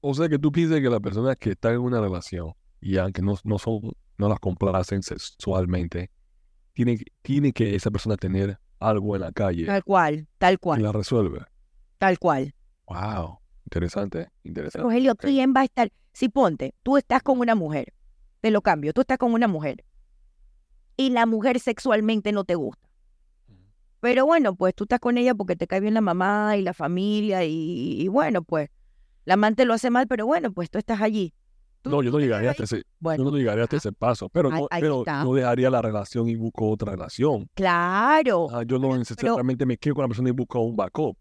O 0.00 0.12
sea 0.14 0.28
que 0.28 0.38
tú 0.38 0.50
piensas 0.50 0.80
que 0.80 0.90
las 0.90 1.00
personas 1.00 1.36
que 1.36 1.50
están 1.50 1.74
en 1.74 1.80
una 1.80 2.00
relación 2.00 2.52
y 2.82 2.98
aunque 2.98 3.22
no, 3.22 3.38
no 3.44 3.58
son, 3.58 3.80
no 4.18 4.28
las 4.28 4.40
complacen 4.40 5.02
sexualmente, 5.02 6.10
tiene, 6.74 6.98
tiene 7.22 7.52
que 7.52 7.74
esa 7.76 7.90
persona 7.90 8.16
tener 8.16 8.58
algo 8.80 9.14
en 9.14 9.22
la 9.22 9.32
calle 9.32 9.64
Tal 9.64 9.84
cual, 9.84 10.26
tal 10.38 10.54
y 10.54 10.56
cual, 10.58 10.82
la 10.82 10.92
resuelve. 10.92 11.40
tal 11.98 12.18
cual. 12.18 12.52
Wow, 12.88 13.38
interesante, 13.64 14.28
interesante. 14.42 14.82
Rogelio, 14.82 15.14
¿quién 15.14 15.54
va 15.56 15.60
a 15.60 15.64
estar? 15.64 15.90
Si 16.12 16.28
ponte, 16.28 16.74
tú 16.82 16.96
estás 16.96 17.22
con 17.22 17.38
una 17.38 17.54
mujer, 17.54 17.94
te 18.40 18.50
lo 18.50 18.60
cambio, 18.60 18.92
tú 18.92 19.02
estás 19.02 19.16
con 19.16 19.32
una 19.32 19.46
mujer 19.46 19.84
y 20.96 21.10
la 21.10 21.24
mujer 21.24 21.60
sexualmente 21.60 22.32
no 22.32 22.44
te 22.44 22.56
gusta. 22.56 22.88
Pero 24.00 24.26
bueno, 24.26 24.56
pues 24.56 24.74
tú 24.74 24.82
estás 24.84 24.98
con 24.98 25.16
ella 25.16 25.32
porque 25.36 25.54
te 25.54 25.68
cae 25.68 25.78
bien 25.78 25.94
la 25.94 26.00
mamá 26.00 26.56
y 26.56 26.62
la 26.62 26.74
familia 26.74 27.44
y, 27.44 28.02
y 28.02 28.08
bueno, 28.08 28.42
pues 28.42 28.68
la 29.24 29.34
amante 29.34 29.64
lo 29.64 29.74
hace 29.74 29.90
mal, 29.90 30.08
pero 30.08 30.26
bueno, 30.26 30.52
pues 30.52 30.68
tú 30.68 30.78
estás 30.78 31.00
allí. 31.00 31.32
Tú- 31.82 31.90
No, 31.90 32.02
yo 32.02 32.10
no 32.10 32.16
tú 32.18 32.20
llegaría 32.20 32.50
hasta 32.52 32.64
ese, 32.64 32.76
yo 32.78 32.82
Bueno, 33.00 33.24
no 33.24 33.36
llegaría 33.36 33.64
hasta 33.64 33.76
ese 33.76 33.92
paso, 33.92 34.28
pero, 34.28 34.50
no, 34.50 34.68
ahí 34.70 34.80
pero 34.80 35.04
yo 35.04 35.34
dejaría 35.34 35.68
la 35.68 35.82
relación 35.82 36.28
y 36.28 36.36
busco 36.36 36.70
otra 36.70 36.92
relación. 36.92 37.48
claro, 37.54 38.46
Ah, 38.52 38.62
yo 38.64 38.78
no 38.78 38.96
necesariamente 38.96 39.66
me 39.66 39.76
quedo 39.76 39.94
con 39.96 40.02
la 40.02 40.08
persona 40.08 40.28
y 40.28 40.32
busco 40.32 40.60
un 40.60 40.76
backup. 40.76 41.16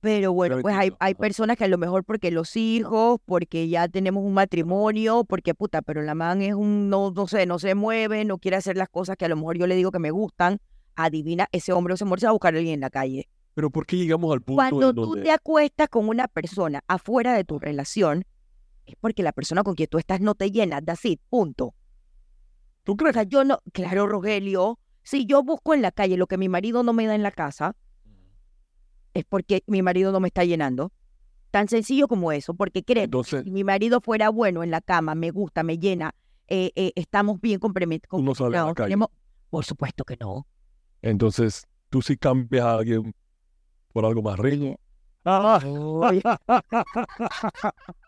pero 0.00 0.32
bueno, 0.32 0.58
pues 0.62 0.74
hay, 0.74 0.90
hay 1.00 1.14
personas 1.14 1.56
que 1.56 1.64
a 1.64 1.68
lo 1.68 1.78
mejor 1.78 2.04
porque 2.04 2.30
los 2.30 2.56
hijos, 2.56 3.18
porque 3.24 3.68
ya 3.68 3.88
tenemos 3.88 4.24
un 4.24 4.32
matrimonio, 4.34 5.24
porque 5.24 5.54
puta, 5.54 5.82
pero 5.82 6.00
la 6.02 6.14
man 6.14 6.40
es 6.42 6.54
un, 6.54 6.88
no, 6.88 7.10
no 7.10 7.26
sé, 7.26 7.44
no 7.46 7.58
se 7.58 7.74
mueve, 7.74 8.24
no 8.24 8.38
quiere 8.38 8.56
hacer 8.56 8.76
las 8.76 8.88
cosas 8.88 9.16
que 9.16 9.24
a 9.24 9.28
lo 9.28 9.36
mejor 9.36 9.58
yo 9.58 9.66
le 9.66 9.74
digo 9.74 9.90
que 9.90 9.98
me 9.98 10.10
gustan, 10.12 10.58
adivina, 10.94 11.46
ese 11.52 11.72
hombre 11.72 11.94
o 11.94 11.96
se 11.96 12.04
va 12.04 12.28
a 12.28 12.32
buscar 12.32 12.54
a 12.54 12.58
alguien 12.58 12.74
en 12.74 12.80
la 12.80 12.90
calle. 12.90 13.28
Pero 13.54 13.70
¿por 13.70 13.84
qué 13.86 13.96
llegamos 13.96 14.32
al 14.32 14.40
punto 14.42 14.56
Cuando 14.56 14.90
en 14.90 14.94
tú 14.94 15.06
donde 15.06 15.22
te 15.22 15.30
acuestas 15.32 15.88
con 15.88 16.08
una 16.08 16.28
persona 16.28 16.82
afuera 16.88 17.34
de 17.34 17.44
tu 17.44 17.58
relación, 17.58 18.24
es 18.86 18.94
porque 19.00 19.22
la 19.22 19.32
persona 19.32 19.62
con 19.62 19.74
quien 19.74 19.88
tú 19.88 19.98
estás 19.98 20.20
no 20.20 20.34
te 20.34 20.50
llena, 20.50 20.80
así, 20.86 21.20
punto. 21.28 21.74
tú 22.84 22.92
O 22.92 22.96
crees? 22.96 23.14
sea, 23.14 23.22
yo 23.24 23.44
no, 23.44 23.58
claro, 23.72 24.06
Rogelio, 24.06 24.78
si 25.02 25.26
yo 25.26 25.42
busco 25.42 25.74
en 25.74 25.82
la 25.82 25.92
calle 25.92 26.16
lo 26.16 26.26
que 26.26 26.38
mi 26.38 26.48
marido 26.48 26.82
no 26.82 26.92
me 26.92 27.06
da 27.06 27.14
en 27.14 27.22
la 27.22 27.32
casa, 27.32 27.76
es 29.14 29.24
porque 29.24 29.62
mi 29.66 29.82
marido 29.82 30.12
no 30.12 30.20
me 30.20 30.28
está 30.28 30.44
llenando. 30.44 30.92
Tan 31.50 31.68
sencillo 31.68 32.06
como 32.06 32.32
eso, 32.32 32.54
porque 32.54 32.82
créeme, 32.82 33.04
Entonces, 33.04 33.44
si 33.44 33.50
mi 33.50 33.64
marido 33.64 34.00
fuera 34.00 34.28
bueno 34.28 34.62
en 34.62 34.70
la 34.70 34.80
cama, 34.80 35.14
me 35.14 35.30
gusta, 35.30 35.62
me 35.62 35.78
llena, 35.78 36.14
eh, 36.48 36.70
eh, 36.74 36.92
estamos 36.96 37.40
bien 37.40 37.58
comprometidos. 37.58 38.20
Tú 38.20 38.24
no 38.24 38.34
sales 38.34 38.60
a 38.60 38.66
la 38.66 38.74
calle. 38.74 38.96
Por 39.48 39.64
supuesto 39.64 40.04
que 40.04 40.16
no. 40.20 40.46
entonces 41.02 41.66
tú 41.88 42.02
sí 42.02 42.16
cambias 42.16 42.64
a 42.64 42.74
alguien 42.74 43.14
por 43.92 44.04
algo 44.04 44.22
más 44.22 44.38
rico. 44.38 44.78
Ah, 45.24 45.60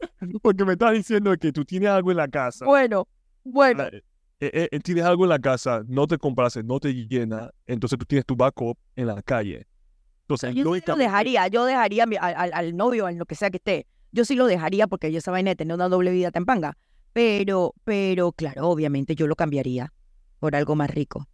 Porque 0.42 0.64
me 0.64 0.72
estás 0.72 0.92
diciendo 0.92 1.34
que 1.36 1.52
tú 1.52 1.64
tienes 1.64 1.88
algo 1.90 2.10
en 2.10 2.16
la 2.18 2.28
casa. 2.28 2.64
bueno, 2.64 3.06
bueno, 3.44 3.84
eh, 3.84 4.02
eh, 4.40 4.68
eh, 4.70 4.80
tienes 4.80 5.04
algo 5.04 5.24
en 5.24 5.30
la 5.30 5.38
casa, 5.38 5.82
no 5.86 6.06
te 6.06 6.18
compraste, 6.18 6.62
no 6.62 6.78
te 6.80 6.92
llena, 6.92 7.50
entonces 7.66 7.98
tú 7.98 8.04
tienes 8.04 8.26
tu 8.26 8.34
backup 8.36 8.76
en 8.96 9.06
la 9.06 9.22
calle. 9.22 9.66
Entonces, 10.22 10.54
yo 10.54 10.74
sí 10.74 10.82
lo 10.86 10.96
dejaría, 10.96 11.46
yo 11.48 11.64
dejaría 11.64 12.04
mi- 12.06 12.16
al, 12.16 12.34
al- 12.34 12.52
al 12.52 12.76
novio, 12.76 13.08
en 13.08 13.18
lo 13.18 13.24
que 13.26 13.36
sea 13.36 13.50
que 13.50 13.58
esté. 13.58 13.86
Yo 14.10 14.24
sí 14.24 14.34
lo 14.34 14.46
dejaría 14.46 14.86
porque 14.88 15.12
yo 15.12 15.18
esa 15.18 15.30
vaina 15.30 15.50
de 15.50 15.56
tener 15.56 15.74
una 15.74 15.88
doble 15.88 16.10
vida 16.10 16.30
tan 16.32 16.44
panga. 16.44 16.76
Pero, 17.12 17.74
pero, 17.84 18.32
claro, 18.32 18.68
obviamente 18.68 19.14
yo 19.14 19.26
lo 19.28 19.36
cambiaría 19.36 19.92
por 20.40 20.56
algo 20.56 20.74
más 20.74 20.90
rico. 20.90 21.28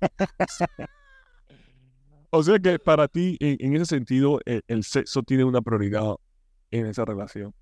O 2.30 2.42
sea 2.42 2.58
que 2.58 2.78
para 2.80 3.06
ti, 3.06 3.36
en, 3.38 3.56
en 3.60 3.76
ese 3.76 3.86
sentido, 3.86 4.40
el, 4.44 4.62
el 4.66 4.82
sexo 4.82 5.22
tiene 5.22 5.44
una 5.44 5.62
prioridad 5.62 6.16
en 6.78 6.86
esa 6.86 7.04
relación. 7.04 7.54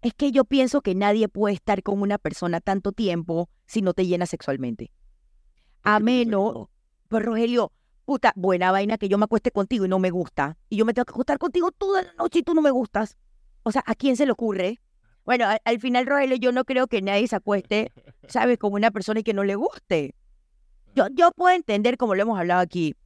Es 0.00 0.14
que 0.14 0.32
yo 0.32 0.44
pienso 0.44 0.80
que 0.80 0.94
nadie 0.94 1.28
puede 1.28 1.54
estar 1.54 1.82
con 1.82 2.02
una 2.02 2.18
persona 2.18 2.60
tanto 2.60 2.92
tiempo 2.92 3.48
si 3.66 3.82
no 3.82 3.94
te 3.94 4.06
llena 4.06 4.26
sexualmente. 4.26 4.90
A 5.82 6.00
menos, 6.00 6.54
no. 6.54 6.70
pues 7.08 7.24
Rogelio, 7.24 7.72
puta, 8.04 8.32
buena 8.34 8.72
vaina 8.72 8.98
que 8.98 9.08
yo 9.08 9.18
me 9.18 9.24
acueste 9.24 9.50
contigo 9.52 9.84
y 9.84 9.88
no 9.88 9.98
me 9.98 10.10
gusta. 10.10 10.56
Y 10.68 10.76
yo 10.76 10.84
me 10.84 10.92
tengo 10.94 11.04
que 11.04 11.12
acostar 11.12 11.38
contigo 11.38 11.70
toda 11.70 12.02
la 12.02 12.12
noche 12.14 12.40
y 12.40 12.42
tú 12.42 12.54
no 12.54 12.62
me 12.62 12.70
gustas. 12.70 13.16
O 13.62 13.70
sea, 13.70 13.84
¿a 13.86 13.94
quién 13.94 14.16
se 14.16 14.26
le 14.26 14.32
ocurre? 14.32 14.80
Bueno, 15.24 15.46
al, 15.46 15.60
al 15.64 15.78
final, 15.78 16.06
Rogelio, 16.06 16.36
yo 16.36 16.50
no 16.50 16.64
creo 16.64 16.88
que 16.88 17.00
nadie 17.00 17.28
se 17.28 17.36
acueste, 17.36 17.92
¿sabes? 18.26 18.58
Con 18.58 18.72
una 18.72 18.90
persona 18.90 19.20
y 19.20 19.22
que 19.22 19.34
no 19.34 19.44
le 19.44 19.54
guste. 19.54 20.16
Yo, 20.96 21.06
yo 21.14 21.30
puedo 21.30 21.54
entender, 21.54 21.96
como 21.96 22.16
lo 22.16 22.22
hemos 22.22 22.38
hablado 22.38 22.60
aquí, 22.60 22.96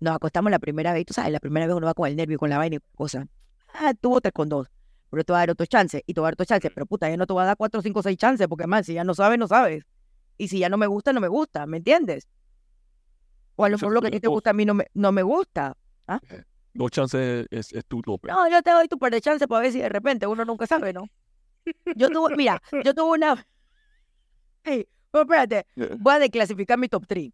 nos 0.00 0.16
acostamos 0.16 0.50
la 0.50 0.58
primera 0.58 0.92
vez, 0.92 1.02
y 1.02 1.04
tú 1.04 1.14
sabes, 1.14 1.30
la 1.30 1.38
primera 1.38 1.66
vez 1.66 1.76
uno 1.76 1.86
va 1.86 1.94
con 1.94 2.08
el 2.08 2.16
nervio, 2.16 2.38
con 2.38 2.50
la 2.50 2.58
vaina 2.58 2.76
y 2.76 2.80
cosa. 2.96 3.28
Ah, 3.74 3.94
tuvo 3.94 4.20
tres 4.20 4.32
con 4.32 4.48
dos. 4.48 4.68
Pero 5.10 5.24
te 5.24 5.32
voy 5.32 5.38
a 5.38 5.40
dar 5.40 5.50
otro 5.50 5.66
chance 5.66 6.02
y 6.06 6.14
te 6.14 6.20
voy 6.20 6.26
a 6.26 6.28
dar 6.28 6.34
otro 6.34 6.46
chance. 6.46 6.70
Pero 6.70 6.86
puta, 6.86 7.08
ya 7.08 7.16
no 7.16 7.26
te 7.26 7.32
voy 7.32 7.42
a 7.42 7.46
dar 7.46 7.56
cuatro, 7.56 7.82
cinco, 7.82 8.02
seis 8.02 8.16
chances, 8.16 8.48
porque 8.48 8.66
más, 8.66 8.86
si 8.86 8.94
ya 8.94 9.04
no 9.04 9.14
sabes, 9.14 9.38
no 9.38 9.46
sabes. 9.46 9.84
Y 10.38 10.48
si 10.48 10.58
ya 10.58 10.68
no 10.68 10.78
me 10.78 10.86
gusta, 10.86 11.12
no 11.12 11.20
me 11.20 11.28
gusta, 11.28 11.66
¿me 11.66 11.78
entiendes? 11.78 12.26
O 13.56 13.64
a 13.64 13.68
lo 13.68 13.76
mejor 13.76 13.92
lo 13.92 14.00
que 14.00 14.08
a 14.08 14.10
ti 14.10 14.20
te 14.20 14.28
gusta 14.28 14.50
a 14.50 14.52
mí 14.52 14.64
no 14.64 14.74
me, 14.74 14.86
no 14.94 15.12
me 15.12 15.22
gusta. 15.22 15.76
Dos 16.74 16.90
chances 16.90 17.46
es, 17.50 17.72
es 17.72 17.84
tu 17.86 18.00
tope. 18.00 18.28
No, 18.28 18.48
yo 18.48 18.62
te 18.62 18.70
doy 18.70 18.88
tu 18.88 18.98
par 18.98 19.12
de 19.12 19.20
chance 19.20 19.46
para 19.46 19.60
ver 19.60 19.72
si 19.72 19.80
de 19.80 19.88
repente 19.88 20.26
uno 20.26 20.44
nunca 20.44 20.66
sabe, 20.66 20.92
¿no? 20.92 21.04
Yo 21.96 22.08
tuve, 22.08 22.34
mira, 22.36 22.62
yo 22.84 22.94
tuve 22.94 23.18
una. 23.18 23.46
Hey, 24.64 24.86
pero 25.10 25.24
espérate, 25.24 25.66
voy 25.98 26.14
a 26.14 26.18
declasificar 26.20 26.78
mi 26.78 26.88
top 26.88 27.04
3. 27.08 27.32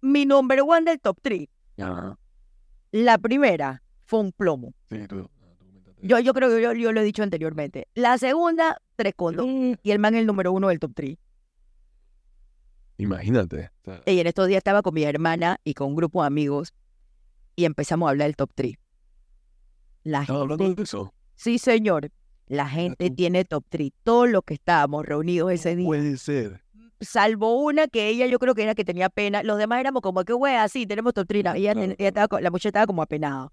Mi 0.00 0.26
number 0.26 0.62
one 0.62 0.82
del 0.82 0.98
top 0.98 1.16
3. 1.22 1.48
Ajá. 1.78 2.18
La 2.90 3.18
primera 3.18 3.83
fue 4.06 4.20
un 4.20 4.32
plomo. 4.32 4.72
Sí, 4.90 5.06
tú- 5.08 5.28
ah. 5.42 5.54
Yo, 6.02 6.18
yo 6.18 6.34
creo 6.34 6.50
que 6.50 6.60
yo, 6.62 6.72
yo 6.74 6.92
lo 6.92 7.00
he 7.00 7.04
dicho 7.04 7.22
anteriormente. 7.22 7.88
La 7.94 8.18
segunda, 8.18 8.76
tres 8.96 9.14
con 9.16 9.36
dos. 9.36 9.46
Y 9.82 9.90
el 9.90 9.98
man 9.98 10.14
el 10.14 10.26
número 10.26 10.52
uno 10.52 10.68
del 10.68 10.78
top 10.78 10.92
3. 10.94 11.16
Imagínate. 12.98 13.70
o 13.82 13.84
sea, 13.84 14.02
Y 14.06 14.18
en 14.20 14.26
estos 14.26 14.46
días 14.46 14.58
estaba 14.58 14.82
con 14.82 14.94
mi 14.94 15.02
hermana 15.02 15.58
y 15.64 15.74
con 15.74 15.88
un 15.88 15.96
grupo 15.96 16.20
de 16.22 16.26
amigos 16.28 16.72
y 17.56 17.64
empezamos 17.64 18.06
a 18.06 18.10
hablar 18.10 18.26
del 18.28 18.36
top 18.36 18.50
3. 18.54 18.74
La 20.04 20.20
¿Estás 20.22 20.36
gente, 20.36 20.42
hablando 20.52 20.74
de 20.74 20.82
eso? 20.82 21.14
sí 21.34 21.58
señor, 21.58 22.10
la 22.46 22.68
gente 22.68 23.10
tiene 23.10 23.44
top 23.44 23.64
3. 23.68 23.90
Todos 24.02 24.28
los 24.28 24.42
que 24.44 24.54
estábamos 24.54 25.04
reunidos 25.06 25.50
ese 25.52 25.74
día, 25.74 25.86
Puede 25.86 26.16
ser. 26.18 26.62
salvo 27.00 27.56
una 27.62 27.88
que 27.88 28.08
ella 28.08 28.26
yo 28.26 28.38
creo 28.38 28.54
que 28.54 28.62
era 28.62 28.74
que 28.74 28.84
tenía 28.84 29.08
pena, 29.08 29.42
los 29.42 29.58
demás 29.58 29.80
éramos 29.80 30.02
como 30.02 30.22
que 30.24 30.34
wea, 30.34 30.68
sí, 30.68 30.86
tenemos 30.86 31.14
top 31.14 31.26
3. 31.26 31.44
La, 31.44 31.56
ella, 31.56 31.72
Claro, 31.72 31.94
ella 31.98 32.08
estaba, 32.08 32.40
la 32.40 32.50
muchacha 32.50 32.68
estaba 32.68 32.86
como 32.86 33.02
apenada. 33.02 33.50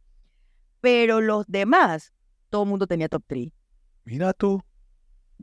Pero 0.81 1.21
los 1.21 1.45
demás, 1.47 2.11
todo 2.49 2.63
el 2.63 2.69
mundo 2.69 2.87
tenía 2.87 3.07
top 3.07 3.23
3. 3.27 3.49
Mira 4.05 4.33
tú. 4.33 4.61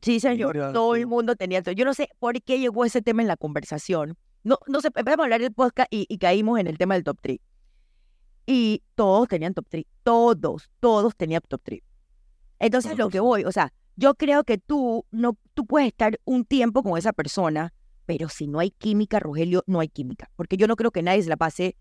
Sí, 0.02 0.20
señor. 0.20 0.54
Mira 0.54 0.72
Todo 0.72 0.96
el 0.96 1.06
mundo 1.06 1.36
tenía. 1.36 1.60
Yo 1.60 1.84
no 1.84 1.94
sé 1.94 2.08
por 2.18 2.40
qué 2.42 2.58
llegó 2.58 2.84
ese 2.84 3.02
tema 3.02 3.22
en 3.22 3.28
la 3.28 3.36
conversación. 3.36 4.16
No, 4.44 4.58
no 4.66 4.80
sé, 4.80 4.88
empezamos 4.88 5.20
a 5.20 5.24
hablar 5.24 5.40
del 5.40 5.52
podcast 5.52 5.92
y, 5.92 6.06
y 6.08 6.18
caímos 6.18 6.58
en 6.58 6.66
el 6.66 6.78
tema 6.78 6.94
del 6.94 7.04
top 7.04 7.18
3. 7.20 7.38
Y 8.46 8.82
todos 8.94 9.28
tenían 9.28 9.54
top 9.54 9.66
3. 9.68 9.84
Todos, 10.02 10.70
todos 10.80 11.16
tenían 11.16 11.42
top 11.48 11.60
3. 11.62 11.80
Entonces, 12.58 12.96
lo 12.98 13.08
que 13.08 13.20
voy, 13.20 13.44
o 13.44 13.52
sea, 13.52 13.72
yo 13.96 14.14
creo 14.14 14.44
que 14.44 14.58
tú 14.58 15.04
no, 15.10 15.36
tú 15.54 15.66
puedes 15.66 15.88
estar 15.88 16.18
un 16.24 16.44
tiempo 16.44 16.82
con 16.82 16.96
esa 16.98 17.12
persona, 17.12 17.72
pero 18.06 18.28
si 18.28 18.46
no 18.46 18.58
hay 18.58 18.70
química, 18.70 19.20
Rogelio, 19.20 19.62
no 19.66 19.80
hay 19.80 19.88
química. 19.88 20.30
Porque 20.36 20.56
yo 20.56 20.66
no 20.66 20.76
creo 20.76 20.90
que 20.90 21.02
nadie 21.02 21.22
se 21.22 21.28
la 21.28 21.36
pase 21.36 21.76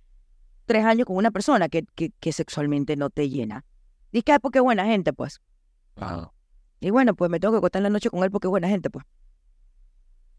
tres 0.68 0.86
años 0.86 1.06
con 1.08 1.16
una 1.16 1.32
persona 1.32 1.68
que, 1.70 1.84
que, 1.96 2.12
que 2.20 2.32
sexualmente 2.32 2.96
no 2.96 3.10
te 3.10 3.30
llena. 3.30 3.66
Dice 4.12 4.24
que 4.24 4.32
"Ah, 4.34 4.40
porque 4.40 4.60
es 4.60 4.64
buena 4.64 4.86
gente, 4.86 5.14
pues. 5.14 5.42
Y 6.80 6.92
bueno, 6.92 7.16
pues 7.16 7.32
me 7.32 7.40
tengo 7.40 7.54
que 7.54 7.58
acostar 7.58 7.80
en 7.80 7.84
la 7.86 7.90
noche 7.90 8.10
con 8.12 8.24
él 8.24 8.30
porque 8.30 8.48
es 8.48 8.52
buena 8.52 8.68
gente, 8.70 8.90
pues. 8.92 9.04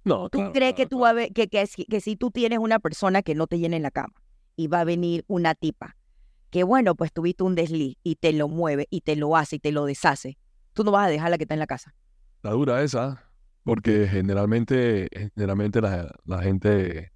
No, 0.05 0.29
¿Tú 0.31 0.39
claro, 0.39 0.53
crees 0.53 0.75
que 0.75 0.87
tú 0.87 0.99
claro. 0.99 1.01
vas 1.03 1.11
a 1.11 1.15
ver, 1.15 1.33
que, 1.33 1.49
que, 1.49 1.67
si- 1.67 1.85
que 1.85 2.01
si 2.01 2.17
tú 2.17 2.31
tienes 2.31 2.59
una 2.61 2.79
persona 2.79 3.23
que 3.23 3.35
no 3.35 3.47
te 3.47 3.59
llena 3.59 3.77
en 3.77 3.83
la 3.83 3.91
cama 3.91 4.15
y 4.57 4.69
va 4.69 4.81
a 4.81 4.85
venir 4.85 5.25
una 5.27 5.55
tipa 5.55 5.97
que 6.51 6.63
bueno, 6.65 6.95
pues 6.95 7.13
tuviste 7.13 7.43
un 7.43 7.55
desliz 7.55 7.97
y 8.03 8.15
te 8.17 8.33
lo 8.33 8.49
mueve 8.49 8.87
y 8.89 9.03
te 9.03 9.17
lo 9.17 9.37
hace 9.37 9.57
y 9.57 9.59
te 9.59 9.71
lo 9.71 9.85
deshace, 9.85 10.39
tú 10.73 10.83
no 10.83 10.93
vas 10.93 11.07
a 11.07 11.11
dejar 11.11 11.29
la 11.31 11.37
que 11.37 11.45
está 11.45 11.55
en 11.55 11.61
la 11.61 11.67
casa. 11.67 11.95
Está 12.37 12.51
dura 12.53 12.83
esa, 12.83 13.23
porque 13.65 14.09
generalmente, 14.09 15.09
generalmente 15.35 15.83
la, 15.83 16.11
la 16.25 16.41
gente 16.43 17.13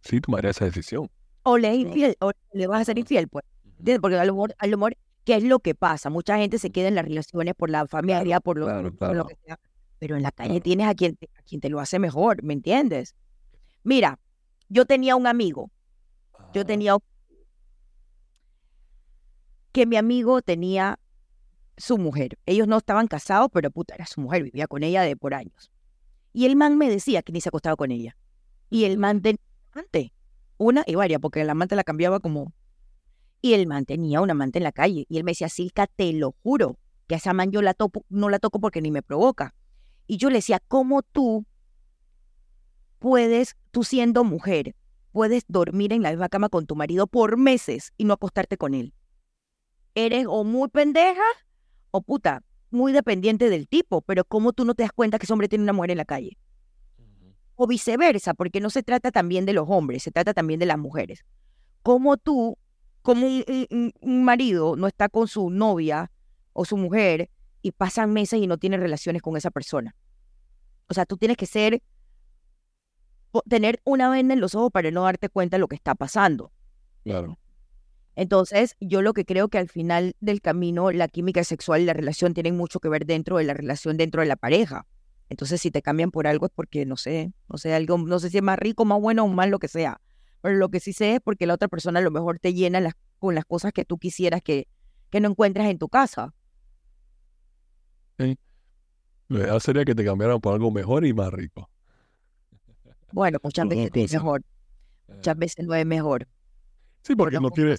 sí 0.00 0.20
tomaría 0.20 0.50
esa 0.50 0.64
decisión. 0.64 1.08
O 1.44 1.58
le 1.58 1.68
es 1.68 1.74
Claro. 1.74 1.88
infiel, 1.88 2.16
o 2.20 2.30
le 2.52 2.66
vas 2.66 2.82
a 2.82 2.84
ser 2.86 2.98
infiel, 2.98 3.28
pues. 3.28 3.44
¿Entiendes? 3.78 4.00
Porque 4.00 4.16
a 4.18 4.24
lo 4.24 4.32
mejor, 4.34 4.54
a 4.58 4.66
lo 4.66 4.76
mejor, 4.78 4.96
¿qué 5.24 5.36
es 5.36 5.42
lo 5.44 5.58
que 5.60 5.74
pasa? 5.74 6.08
Mucha 6.10 6.36
gente 6.38 6.58
se 6.58 6.70
queda 6.70 6.88
en 6.88 6.94
las 6.94 7.04
relaciones 7.04 7.54
por 7.54 7.70
la 7.70 7.86
familia, 7.86 8.40
por 8.40 8.58
lo, 8.58 8.66
claro, 8.66 8.82
por 8.94 9.08
lo 9.08 9.24
claro. 9.24 9.26
que 9.26 9.36
sea. 9.44 9.58
Pero 9.98 10.16
en 10.16 10.22
la 10.22 10.32
calle 10.32 10.50
Claro. 10.50 10.62
tienes 10.62 10.86
a 10.88 10.94
quien, 10.94 11.16
te- 11.16 11.28
a 11.38 11.42
quien 11.42 11.60
te 11.60 11.68
lo 11.68 11.80
hace 11.80 11.98
mejor, 11.98 12.42
¿me 12.42 12.52
entiendes? 12.54 13.14
Mira, 13.84 14.18
yo 14.68 14.84
tenía 14.86 15.16
un 15.16 15.26
amigo 15.26 15.70
Yo 16.54 16.64
tenía 16.66 16.96
que 19.72 19.86
mi 19.86 19.96
amigo 19.96 20.42
tenía 20.42 20.98
su 21.76 21.98
mujer. 21.98 22.38
Ellos 22.46 22.68
no 22.68 22.76
estaban 22.78 23.06
casados, 23.06 23.48
pero 23.52 23.70
puta, 23.70 23.94
era 23.94 24.06
su 24.06 24.20
mujer, 24.20 24.42
vivía 24.42 24.66
con 24.66 24.82
ella 24.82 25.02
de 25.02 25.16
por 25.16 25.34
años. 25.34 25.70
Y 26.32 26.44
el 26.46 26.56
man 26.56 26.76
me 26.78 26.88
decía 26.90 27.22
que 27.22 27.32
ni 27.32 27.40
se 27.40 27.48
acostaba 27.48 27.76
con 27.76 27.90
ella. 27.90 28.16
Y 28.70 28.84
el 28.84 28.98
man 28.98 29.22
tenía 29.22 29.40
amante, 29.72 30.12
una 30.62 30.84
y 30.86 30.94
varias, 30.94 31.20
porque 31.20 31.42
el 31.42 31.50
amante 31.50 31.76
la 31.76 31.84
cambiaba 31.84 32.20
como... 32.20 32.52
Y 33.40 33.54
el 33.54 33.66
man 33.66 33.84
tenía 33.84 34.20
una 34.20 34.32
amante 34.32 34.58
en 34.58 34.62
la 34.62 34.72
calle. 34.72 35.04
Y 35.08 35.16
él 35.16 35.24
me 35.24 35.32
decía, 35.32 35.48
Silka, 35.48 35.88
te 35.88 36.12
lo 36.12 36.34
juro, 36.42 36.78
que 37.08 37.16
a 37.16 37.18
esa 37.18 37.32
man 37.32 37.50
yo 37.50 37.60
la 37.60 37.74
topo, 37.74 38.04
no 38.08 38.28
la 38.28 38.38
toco 38.38 38.60
porque 38.60 38.80
ni 38.80 38.90
me 38.90 39.02
provoca. 39.02 39.54
Y 40.06 40.16
yo 40.16 40.30
le 40.30 40.36
decía, 40.36 40.60
¿cómo 40.68 41.02
tú 41.02 41.44
puedes, 43.00 43.56
tú 43.72 43.82
siendo 43.82 44.22
mujer, 44.22 44.76
puedes 45.10 45.44
dormir 45.48 45.92
en 45.92 46.02
la 46.02 46.10
misma 46.10 46.28
cama 46.28 46.48
con 46.48 46.66
tu 46.66 46.76
marido 46.76 47.08
por 47.08 47.36
meses 47.36 47.92
y 47.96 48.04
no 48.04 48.14
acostarte 48.14 48.56
con 48.56 48.74
él? 48.74 48.94
Eres 49.94 50.26
o 50.28 50.44
muy 50.44 50.68
pendeja 50.68 51.22
o 51.90 52.00
puta, 52.00 52.42
muy 52.70 52.92
dependiente 52.92 53.50
del 53.50 53.68
tipo, 53.68 54.02
pero 54.02 54.24
¿cómo 54.24 54.52
tú 54.52 54.64
no 54.64 54.74
te 54.74 54.84
das 54.84 54.92
cuenta 54.92 55.18
que 55.18 55.24
ese 55.24 55.32
hombre 55.32 55.48
tiene 55.48 55.64
una 55.64 55.72
mujer 55.72 55.90
en 55.90 55.98
la 55.98 56.04
calle? 56.04 56.38
O 57.56 57.66
viceversa, 57.66 58.34
porque 58.34 58.60
no 58.60 58.70
se 58.70 58.82
trata 58.82 59.10
también 59.10 59.46
de 59.46 59.52
los 59.52 59.68
hombres, 59.68 60.02
se 60.02 60.10
trata 60.10 60.34
también 60.34 60.58
de 60.60 60.66
las 60.66 60.78
mujeres. 60.78 61.24
¿Cómo 61.82 62.16
tú, 62.16 62.56
como 63.02 63.26
un, 63.26 63.92
un 64.00 64.24
marido 64.24 64.76
no 64.76 64.86
está 64.86 65.08
con 65.08 65.28
su 65.28 65.50
novia 65.50 66.10
o 66.52 66.64
su 66.64 66.76
mujer 66.76 67.30
y 67.60 67.72
pasan 67.72 68.12
meses 68.12 68.40
y 68.40 68.46
no 68.46 68.58
tiene 68.58 68.76
relaciones 68.76 69.22
con 69.22 69.36
esa 69.36 69.50
persona? 69.50 69.94
O 70.88 70.94
sea, 70.94 71.06
tú 71.06 71.16
tienes 71.16 71.36
que 71.36 71.46
ser, 71.46 71.82
tener 73.48 73.80
una 73.84 74.10
venda 74.10 74.34
en 74.34 74.40
los 74.40 74.54
ojos 74.54 74.70
para 74.70 74.90
no 74.90 75.04
darte 75.04 75.28
cuenta 75.28 75.56
de 75.56 75.60
lo 75.60 75.68
que 75.68 75.76
está 75.76 75.94
pasando. 75.94 76.52
Claro. 77.04 77.38
Entonces, 78.14 78.76
yo 78.78 79.00
lo 79.00 79.14
que 79.14 79.24
creo 79.24 79.48
que 79.48 79.58
al 79.58 79.68
final 79.68 80.14
del 80.20 80.42
camino, 80.42 80.90
la 80.92 81.08
química 81.08 81.44
sexual 81.44 81.80
y 81.80 81.84
la 81.86 81.94
relación 81.94 82.34
tienen 82.34 82.56
mucho 82.56 82.78
que 82.78 82.88
ver 82.88 83.06
dentro 83.06 83.38
de 83.38 83.44
la 83.44 83.54
relación, 83.54 83.96
dentro 83.96 84.20
de 84.20 84.28
la 84.28 84.36
pareja. 84.36 84.86
Entonces, 85.28 85.60
si 85.60 85.70
te 85.70 85.82
cambian 85.82 86.10
por 86.10 86.26
algo 86.26 86.46
es 86.46 86.52
porque, 86.54 86.84
no 86.84 86.96
sé, 86.96 87.32
no 87.48 87.58
sé, 87.58 87.74
algo, 87.74 87.98
no 87.98 88.18
sé 88.18 88.30
si 88.30 88.36
es 88.38 88.42
más 88.42 88.58
rico, 88.58 88.84
más 88.84 89.00
bueno 89.00 89.24
o 89.24 89.28
más 89.28 89.48
lo 89.48 89.58
que 89.58 89.68
sea. 89.68 90.00
Pero 90.42 90.56
lo 90.56 90.68
que 90.68 90.80
sí 90.80 90.92
sé 90.92 91.14
es 91.14 91.20
porque 91.20 91.46
la 91.46 91.54
otra 91.54 91.68
persona 91.68 92.00
a 92.00 92.02
lo 92.02 92.10
mejor 92.10 92.38
te 92.38 92.52
llena 92.52 92.80
las, 92.80 92.94
con 93.18 93.34
las 93.34 93.44
cosas 93.44 93.72
que 93.72 93.84
tú 93.84 93.98
quisieras 93.98 94.42
que, 94.42 94.68
que 95.10 95.20
no 95.20 95.28
encuentras 95.28 95.68
en 95.68 95.78
tu 95.78 95.88
casa. 95.88 96.34
Sí. 98.18 98.38
Lo 99.28 99.38
ideal 99.38 99.60
sería 99.60 99.84
que 99.84 99.94
te 99.94 100.04
cambiaran 100.04 100.40
por 100.40 100.52
algo 100.52 100.70
mejor 100.70 101.06
y 101.06 101.14
más 101.14 101.32
rico. 101.32 101.70
Bueno, 103.12 103.38
muchas 103.42 103.68
veces 103.68 103.90
no 103.94 104.02
es 104.02 104.12
mejor. 104.12 104.42
Muchas 105.08 105.38
veces 105.38 105.66
no 105.66 105.74
es 105.74 105.86
mejor. 105.86 106.28
Sí, 107.02 107.14
porque 107.14 107.40
no 107.40 107.50
quiere, 107.50 107.76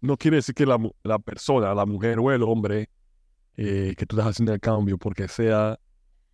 no 0.00 0.16
quiere 0.16 0.38
decir 0.38 0.54
que 0.54 0.66
la, 0.66 0.78
la, 1.02 1.18
persona, 1.18 1.74
la 1.74 1.86
mujer 1.86 2.18
o 2.18 2.30
el 2.32 2.42
hombre 2.42 2.88
eh, 3.56 3.94
que 3.96 4.06
tú 4.06 4.16
estás 4.16 4.30
haciendo 4.30 4.52
el 4.52 4.60
cambio, 4.60 4.98
porque 4.98 5.28
sea 5.28 5.78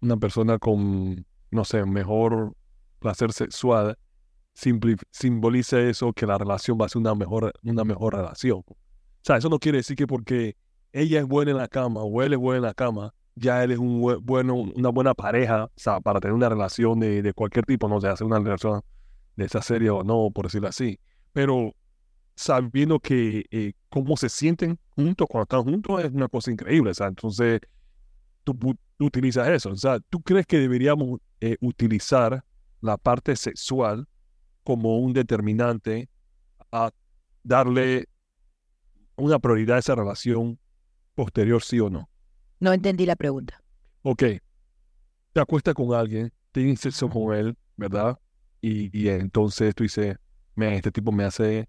una 0.06 0.16
persona 0.16 0.58
con, 0.58 1.26
no 1.50 1.64
sé, 1.64 1.84
mejor 1.84 2.54
placer 2.98 3.32
sexual, 3.32 3.98
simboliza 4.54 5.80
eso 5.80 6.12
que 6.12 6.26
la 6.26 6.38
relación 6.38 6.78
va 6.80 6.86
a 6.86 6.88
ser 6.88 7.00
una 7.00 7.14
mejor, 7.14 7.52
una 7.62 7.84
mejor 7.84 8.14
relación. 8.14 8.62
O 8.66 8.76
sea, 9.22 9.36
eso 9.36 9.48
no 9.48 9.58
quiere 9.58 9.78
decir 9.78 9.96
que 9.96 10.06
porque 10.06 10.56
ella 10.92 11.20
es 11.20 11.26
buena 11.26 11.50
en 11.50 11.58
la 11.58 11.68
cama 11.68 12.02
o 12.02 12.22
él 12.22 12.32
es 12.32 12.38
bueno 12.38 12.58
en 12.58 12.62
la 12.62 12.74
cama, 12.74 13.12
ya 13.34 13.62
él 13.62 13.72
es 13.72 13.78
un 13.78 14.00
bueno, 14.22 14.54
una 14.54 14.88
buena 14.88 15.12
pareja, 15.12 15.64
o 15.64 15.72
sea, 15.76 16.00
para 16.00 16.20
tener 16.20 16.34
una 16.34 16.48
relación 16.48 16.98
de, 17.00 17.22
de 17.22 17.32
cualquier 17.34 17.66
tipo, 17.66 17.88
no 17.88 18.00
sé, 18.00 18.08
hacer 18.08 18.26
una 18.26 18.38
relación 18.38 18.80
de 19.36 19.44
esa 19.44 19.60
serie 19.60 19.90
o 19.90 20.02
no, 20.02 20.30
por 20.32 20.46
decirlo 20.46 20.68
así. 20.68 20.98
Pero 21.32 21.74
sabiendo 22.34 23.00
que 23.00 23.46
eh, 23.50 23.72
cómo 23.88 24.16
se 24.16 24.28
sienten 24.28 24.78
juntos 24.90 25.26
cuando 25.28 25.42
están 25.44 25.64
juntos 25.64 26.04
es 26.04 26.12
una 26.12 26.28
cosa 26.28 26.50
increíble. 26.50 26.90
O 26.90 26.94
sea, 26.94 27.08
entonces, 27.08 27.60
tú, 28.54 28.76
utilizas 28.98 29.48
eso. 29.48 29.70
O 29.70 29.76
sea, 29.76 30.00
¿tú 30.00 30.20
crees 30.20 30.46
que 30.46 30.58
deberíamos 30.58 31.20
eh, 31.40 31.56
utilizar 31.60 32.44
la 32.80 32.96
parte 32.96 33.34
sexual 33.36 34.06
como 34.64 34.98
un 34.98 35.12
determinante 35.12 36.08
a 36.72 36.90
darle 37.42 38.08
una 39.16 39.38
prioridad 39.38 39.76
a 39.76 39.80
esa 39.80 39.94
relación 39.94 40.58
posterior, 41.14 41.62
sí 41.62 41.80
o 41.80 41.90
no? 41.90 42.08
No 42.60 42.72
entendí 42.72 43.06
la 43.06 43.16
pregunta. 43.16 43.62
Ok. 44.02 44.22
Te 45.32 45.40
acuestas 45.40 45.74
con 45.74 45.92
alguien, 45.92 46.32
tienes 46.52 46.80
sexo 46.80 47.08
con 47.10 47.34
él, 47.34 47.56
¿verdad? 47.76 48.18
Y, 48.60 48.96
y 48.98 49.08
entonces 49.08 49.74
tú 49.74 49.82
dices, 49.82 50.16
este 50.56 50.90
tipo 50.90 51.12
me 51.12 51.24
hace 51.24 51.68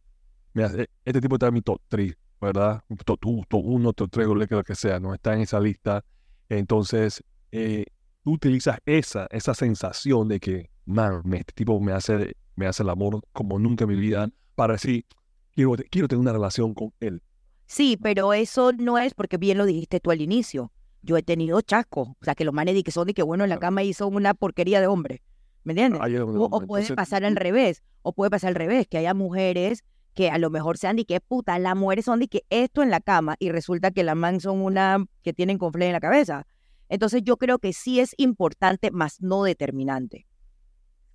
este 1.06 1.22
tipo 1.22 1.36
está 1.36 1.48
en 1.48 1.54
mi 1.54 1.62
top 1.62 1.82
3, 1.88 2.16
¿verdad? 2.42 2.84
Top 3.06 3.20
1, 3.24 3.94
top 3.94 4.10
3, 4.10 4.28
lo 4.28 4.64
que 4.64 4.76
sea, 4.76 5.00
¿no? 5.00 5.14
Está 5.14 5.34
en 5.34 5.42
esa 5.42 5.60
lista. 5.60 6.04
Entonces, 6.50 7.24
eh, 7.52 7.86
tú 8.24 8.34
utilizas 8.34 8.80
esa, 8.86 9.28
esa 9.32 9.54
sensación 9.54 10.28
de 10.28 10.40
que, 10.40 10.70
man, 10.86 11.22
este 11.34 11.54
tipo 11.54 11.80
me 11.80 11.92
hace, 11.92 12.36
me 12.56 12.68
hace 12.68 12.84
el 12.84 12.90
amor 12.90 13.22
como 13.34 13.60
nunca 13.60 13.86
en 13.86 13.90
mi 13.90 13.96
vida, 13.96 14.30
para 14.56 14.74
decir, 14.74 15.06
quiero, 15.52 15.76
quiero 15.90 16.08
tener 16.08 16.22
una 16.22 16.34
relación 16.34 16.74
con 16.74 16.94
él. 17.00 17.22
Sí, 17.66 17.98
pero 18.02 18.34
eso 18.34 18.72
no 18.72 18.98
es 18.98 19.14
porque 19.14 19.38
bien 19.38 19.58
lo 19.58 19.66
dijiste 19.66 20.00
tú 20.00 20.12
al 20.12 20.22
inicio. 20.22 20.72
Yo 21.02 21.18
he 21.18 21.24
tenido 21.24 21.62
chascos, 21.62 22.10
o 22.10 22.18
sea, 22.22 22.34
que 22.34 22.46
los 22.46 22.54
manes 22.54 22.82
que 22.84 22.92
son 22.92 23.08
de 23.08 23.14
que 23.14 23.24
bueno 23.24 23.44
en 23.44 23.50
la 23.50 23.60
cama 23.60 23.84
y 23.84 23.94
son 23.94 24.16
una 24.16 24.34
porquería 24.34 24.82
de 24.82 24.88
hombre. 24.88 25.22
¿Me 25.64 25.74
entiendes? 25.74 26.02
o, 26.38 26.62
puede 26.62 26.96
pasar 26.96 27.26
al 27.26 27.36
revés, 27.36 27.84
o 28.02 28.14
puede 28.14 28.32
pasar 28.32 28.50
al 28.50 28.56
revés, 28.56 28.88
que 28.88 28.98
haya 28.98 29.14
mujeres 29.14 29.84
que 30.18 30.32
a 30.32 30.40
lo 30.40 30.50
mejor 30.50 30.80
sean 30.80 30.96
de 30.96 31.06
que 31.06 31.22
puta, 31.22 31.60
las 31.60 31.76
mujeres 31.76 32.06
son 32.06 32.20
de 32.20 32.28
que 32.28 32.44
esto 32.50 32.82
en 32.82 32.90
la 32.90 33.00
cama 33.02 33.36
y 33.38 33.52
resulta 33.52 33.92
que 33.92 34.04
las 34.04 34.16
man 34.16 34.42
son 34.42 34.62
una 34.62 35.06
que 35.22 35.32
tienen 35.32 35.60
conflicto 35.60 35.86
en 35.86 35.94
la 35.94 36.00
cabeza. 36.00 36.48
Entonces 36.90 37.22
yo 37.24 37.38
creo 37.38 37.60
que 37.60 37.72
sí 37.72 38.00
es 38.00 38.16
importante, 38.18 38.90
más 38.90 39.22
no 39.22 39.44
determinante. 39.44 40.26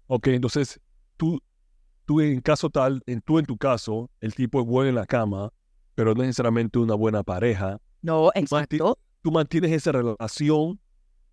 Ok, 0.06 0.28
entonces 0.28 0.78
tú, 1.16 1.42
tú 2.04 2.20
en 2.20 2.40
caso 2.42 2.70
tal, 2.70 3.02
en, 3.06 3.20
tú 3.22 3.40
en 3.40 3.44
tu 3.44 3.56
caso, 3.56 4.08
el 4.20 4.36
tipo 4.36 4.60
es 4.60 4.66
bueno 4.68 4.90
en 4.90 4.94
la 4.94 5.06
cama, 5.06 5.50
pero 5.96 6.14
no 6.14 6.22
necesariamente 6.22 6.78
una 6.78 6.94
buena 6.94 7.24
pareja. 7.24 7.80
No, 8.02 8.30
exacto. 8.36 8.96
Tú 9.20 9.32
mantienes 9.32 9.72
esa 9.72 9.90
relación, 9.90 10.78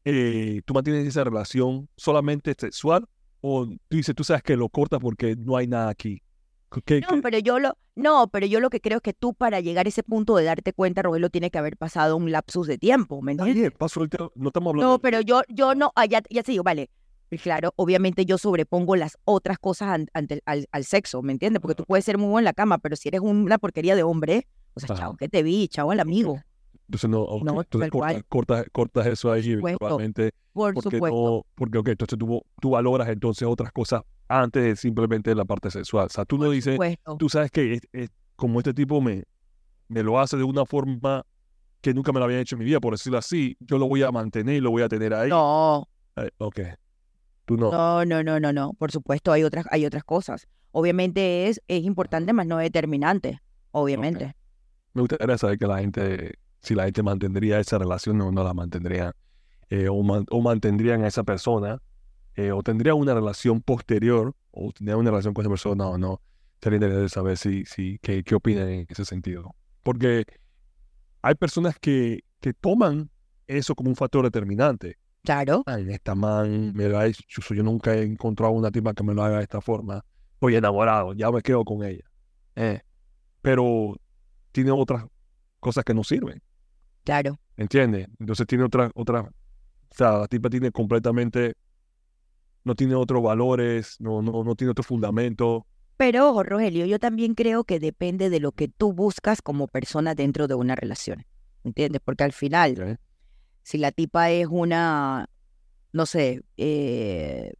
eh, 0.05 0.63
tú 0.65 0.73
mantienes 0.73 1.05
esa 1.05 1.23
relación 1.23 1.87
solamente 1.97 2.55
sexual 2.57 3.05
o 3.41 3.67
tú 3.67 3.77
dices, 3.91 4.15
tú 4.15 4.23
sabes 4.23 4.41
que 4.41 4.57
lo 4.57 4.69
cortas 4.69 4.99
porque 4.99 5.35
no 5.35 5.55
hay 5.55 5.67
nada 5.67 5.89
aquí 5.89 6.19
no, 6.71 7.21
pero 7.21 7.39
yo 7.39 7.59
lo, 7.59 7.77
no, 7.95 8.27
pero 8.27 8.45
yo 8.45 8.59
lo 8.59 8.69
que 8.69 8.79
creo 8.79 8.97
es 8.97 9.01
que 9.01 9.13
tú 9.13 9.33
para 9.33 9.59
llegar 9.59 9.85
a 9.85 9.89
ese 9.89 10.03
punto 10.03 10.35
de 10.35 10.43
darte 10.43 10.73
cuenta, 10.73 11.01
Rogelio, 11.01 11.29
tiene 11.29 11.49
que 11.49 11.57
haber 11.57 11.77
pasado 11.77 12.15
un 12.15 12.31
lapsus 12.31 12.67
de 12.67 12.77
tiempo, 12.77 13.21
¿me 13.21 13.31
entiendes? 13.31 13.71
paso 13.71 14.03
el 14.03 14.09
tiempo, 14.09 14.31
no 14.35 14.49
estamos 14.49 14.71
hablando. 14.71 14.93
No, 14.93 14.99
pero 14.99 15.21
yo, 15.21 15.41
yo 15.49 15.73
no, 15.75 15.91
ah, 15.95 16.05
ya, 16.05 16.21
ya 16.29 16.43
sé 16.43 16.59
vale. 16.59 16.89
Claro, 17.43 17.73
obviamente 17.75 18.25
yo 18.25 18.39
sobrepongo 18.39 18.95
las 18.95 19.17
otras 19.23 19.59
cosas 19.59 19.99
ante, 20.13 20.41
al, 20.45 20.67
al, 20.71 20.83
sexo, 20.83 21.21
¿me 21.21 21.31
entiendes? 21.31 21.61
Porque 21.61 21.75
tú 21.75 21.85
puedes 21.85 22.03
ser 22.03 22.17
muy 22.17 22.27
bueno 22.27 22.39
en 22.39 22.45
la 22.45 22.53
cama, 22.53 22.79
pero 22.79 22.95
si 22.95 23.07
eres 23.07 23.21
una 23.21 23.59
porquería 23.59 23.95
de 23.95 24.01
hombre, 24.01 24.47
o 24.73 24.79
sea, 24.79 24.95
chao, 24.95 25.15
que 25.15 25.29
te 25.29 25.43
vi, 25.43 25.67
chao 25.67 25.91
al 25.91 25.99
amigo. 25.99 26.41
Entonces, 26.87 27.07
no, 27.07 27.27
no 27.43 27.61
entonces 27.61 27.91
cortas, 28.27 28.65
cortas, 28.71 29.05
eso 29.05 29.31
ahí 29.31 29.51
eventualmente. 29.51 30.31
Por 30.53 30.73
porque 30.73 30.95
supuesto. 30.97 31.45
porque, 31.53 31.77
ok, 31.77 31.89
entonces 31.89 32.17
tú, 32.17 32.41
tú 32.59 32.71
valoras 32.71 33.09
entonces 33.09 33.47
otras 33.47 33.71
cosas 33.71 34.01
antes 34.29 34.63
de 34.63 34.75
simplemente 34.75 35.35
la 35.35 35.43
parte 35.43 35.71
sexual. 35.71 36.05
O 36.05 36.09
sea, 36.09 36.23
tú 36.23 36.37
no 36.37 36.49
dices, 36.49 36.79
tú 37.17 37.27
sabes 37.27 37.51
que 37.51 37.79
como 38.35 38.59
este 38.59 38.73
tipo 38.73 39.01
me, 39.01 39.23
me 39.89 40.03
lo 40.03 40.19
hace 40.19 40.37
de 40.37 40.43
una 40.43 40.65
forma 40.65 41.25
que 41.81 41.93
nunca 41.93 42.11
me 42.11 42.19
lo 42.19 42.25
había 42.25 42.39
hecho 42.39 42.55
en 42.55 42.59
mi 42.59 42.65
vida, 42.65 42.79
por 42.79 42.93
decirlo 42.93 43.17
así, 43.17 43.57
yo 43.59 43.77
lo 43.77 43.87
voy 43.87 44.03
a 44.03 44.11
mantener 44.11 44.55
y 44.55 44.59
lo 44.61 44.71
voy 44.71 44.83
a 44.83 44.89
tener 44.89 45.13
ahí. 45.13 45.29
No. 45.29 45.87
Eh, 46.15 46.29
ok. 46.37 46.59
Tú 47.45 47.57
no. 47.57 47.71
No, 47.71 48.05
no, 48.05 48.23
no, 48.23 48.39
no, 48.39 48.53
no. 48.53 48.73
Por 48.73 48.91
supuesto, 48.91 49.31
hay 49.31 49.43
otras, 49.43 49.65
hay 49.71 49.85
otras 49.85 50.03
cosas. 50.03 50.47
Obviamente 50.71 51.47
es, 51.47 51.61
es 51.67 51.83
importante, 51.83 52.31
más 52.31 52.45
no 52.45 52.57
determinante. 52.57 53.41
Obviamente. 53.71 54.35
Me 54.93 55.01
gustaría 55.01 55.37
saber 55.37 55.57
que 55.57 55.67
la 55.67 55.79
gente, 55.79 56.35
si 56.61 56.75
la 56.75 56.85
gente 56.85 57.01
mantendría 57.01 57.59
esa 57.59 57.79
relación 57.79 58.21
o 58.21 58.31
no 58.31 58.43
la 58.43 58.53
mantendría, 58.53 59.15
eh, 59.69 59.87
o, 59.89 59.95
o 59.95 60.41
mantendrían 60.41 61.03
a 61.03 61.07
esa 61.07 61.23
persona 61.23 61.81
eh, 62.35 62.51
o 62.51 62.63
tendría 62.63 62.95
una 62.95 63.13
relación 63.13 63.61
posterior 63.61 64.35
o 64.51 64.71
tendría 64.71 64.97
una 64.97 65.11
relación 65.11 65.33
con 65.33 65.43
esa 65.43 65.49
persona 65.49 65.87
o 65.87 65.97
no. 65.97 66.21
Sería 66.61 66.77
interesante 66.77 67.09
saber 67.09 67.37
si, 67.37 67.65
si, 67.65 67.99
qué, 68.01 68.23
qué 68.23 68.35
opinan 68.35 68.69
en 68.69 68.85
ese 68.89 69.05
sentido. 69.05 69.55
Porque 69.83 70.25
hay 71.21 71.35
personas 71.35 71.77
que, 71.79 72.23
que 72.39 72.53
toman 72.53 73.09
eso 73.47 73.75
como 73.75 73.89
un 73.89 73.95
factor 73.95 74.23
determinante. 74.23 74.97
Claro. 75.23 75.63
Ay, 75.65 75.89
esta 75.91 76.15
man 76.15 76.73
me 76.73 76.87
lo 76.87 76.97
ha 76.97 77.05
hecho, 77.07 77.53
yo 77.53 77.63
nunca 77.63 77.93
he 77.93 78.03
encontrado 78.03 78.53
una 78.53 78.71
tipa 78.71 78.93
que 78.93 79.03
me 79.03 79.13
lo 79.13 79.23
haga 79.23 79.37
de 79.37 79.43
esta 79.43 79.61
forma. 79.61 80.03
Estoy 80.33 80.55
enamorado, 80.55 81.13
ya 81.13 81.31
me 81.31 81.41
quedo 81.41 81.65
con 81.65 81.83
ella. 81.83 82.05
Eh, 82.55 82.81
pero 83.41 83.95
tiene 84.51 84.71
otras 84.71 85.05
cosas 85.59 85.83
que 85.83 85.93
no 85.93 86.03
sirven. 86.03 86.41
Claro. 87.03 87.39
¿Entiendes? 87.57 88.07
Entonces 88.19 88.47
tiene 88.47 88.63
otra, 88.63 88.91
otra, 88.95 89.21
o 89.21 89.95
sea, 89.95 90.19
la 90.19 90.27
tipa 90.27 90.49
tiene 90.49 90.71
completamente 90.71 91.55
no 92.69 92.75
tiene 92.75 92.93
otros 92.93 93.23
valores, 93.23 93.95
no, 93.99 94.21
no, 94.21 94.43
no 94.43 94.55
tiene 94.55 94.71
otro 94.71 94.83
fundamento. 94.83 95.65
Pero 95.97 96.29
ojo, 96.29 96.43
Rogelio, 96.43 96.85
yo 96.85 96.99
también 96.99 97.33
creo 97.33 97.63
que 97.63 97.79
depende 97.79 98.29
de 98.29 98.39
lo 98.39 98.51
que 98.51 98.67
tú 98.67 98.93
buscas 98.93 99.41
como 99.41 99.67
persona 99.67 100.13
dentro 100.13 100.47
de 100.47 100.53
una 100.53 100.75
relación. 100.75 101.25
¿Entiendes? 101.63 101.99
Porque 102.05 102.23
al 102.23 102.31
final, 102.31 102.99
si 103.63 103.79
la 103.79 103.91
tipa 103.91 104.29
es 104.29 104.47
una, 104.47 105.27
no 105.91 106.05
sé, 106.05 106.43
eh, 106.57 107.53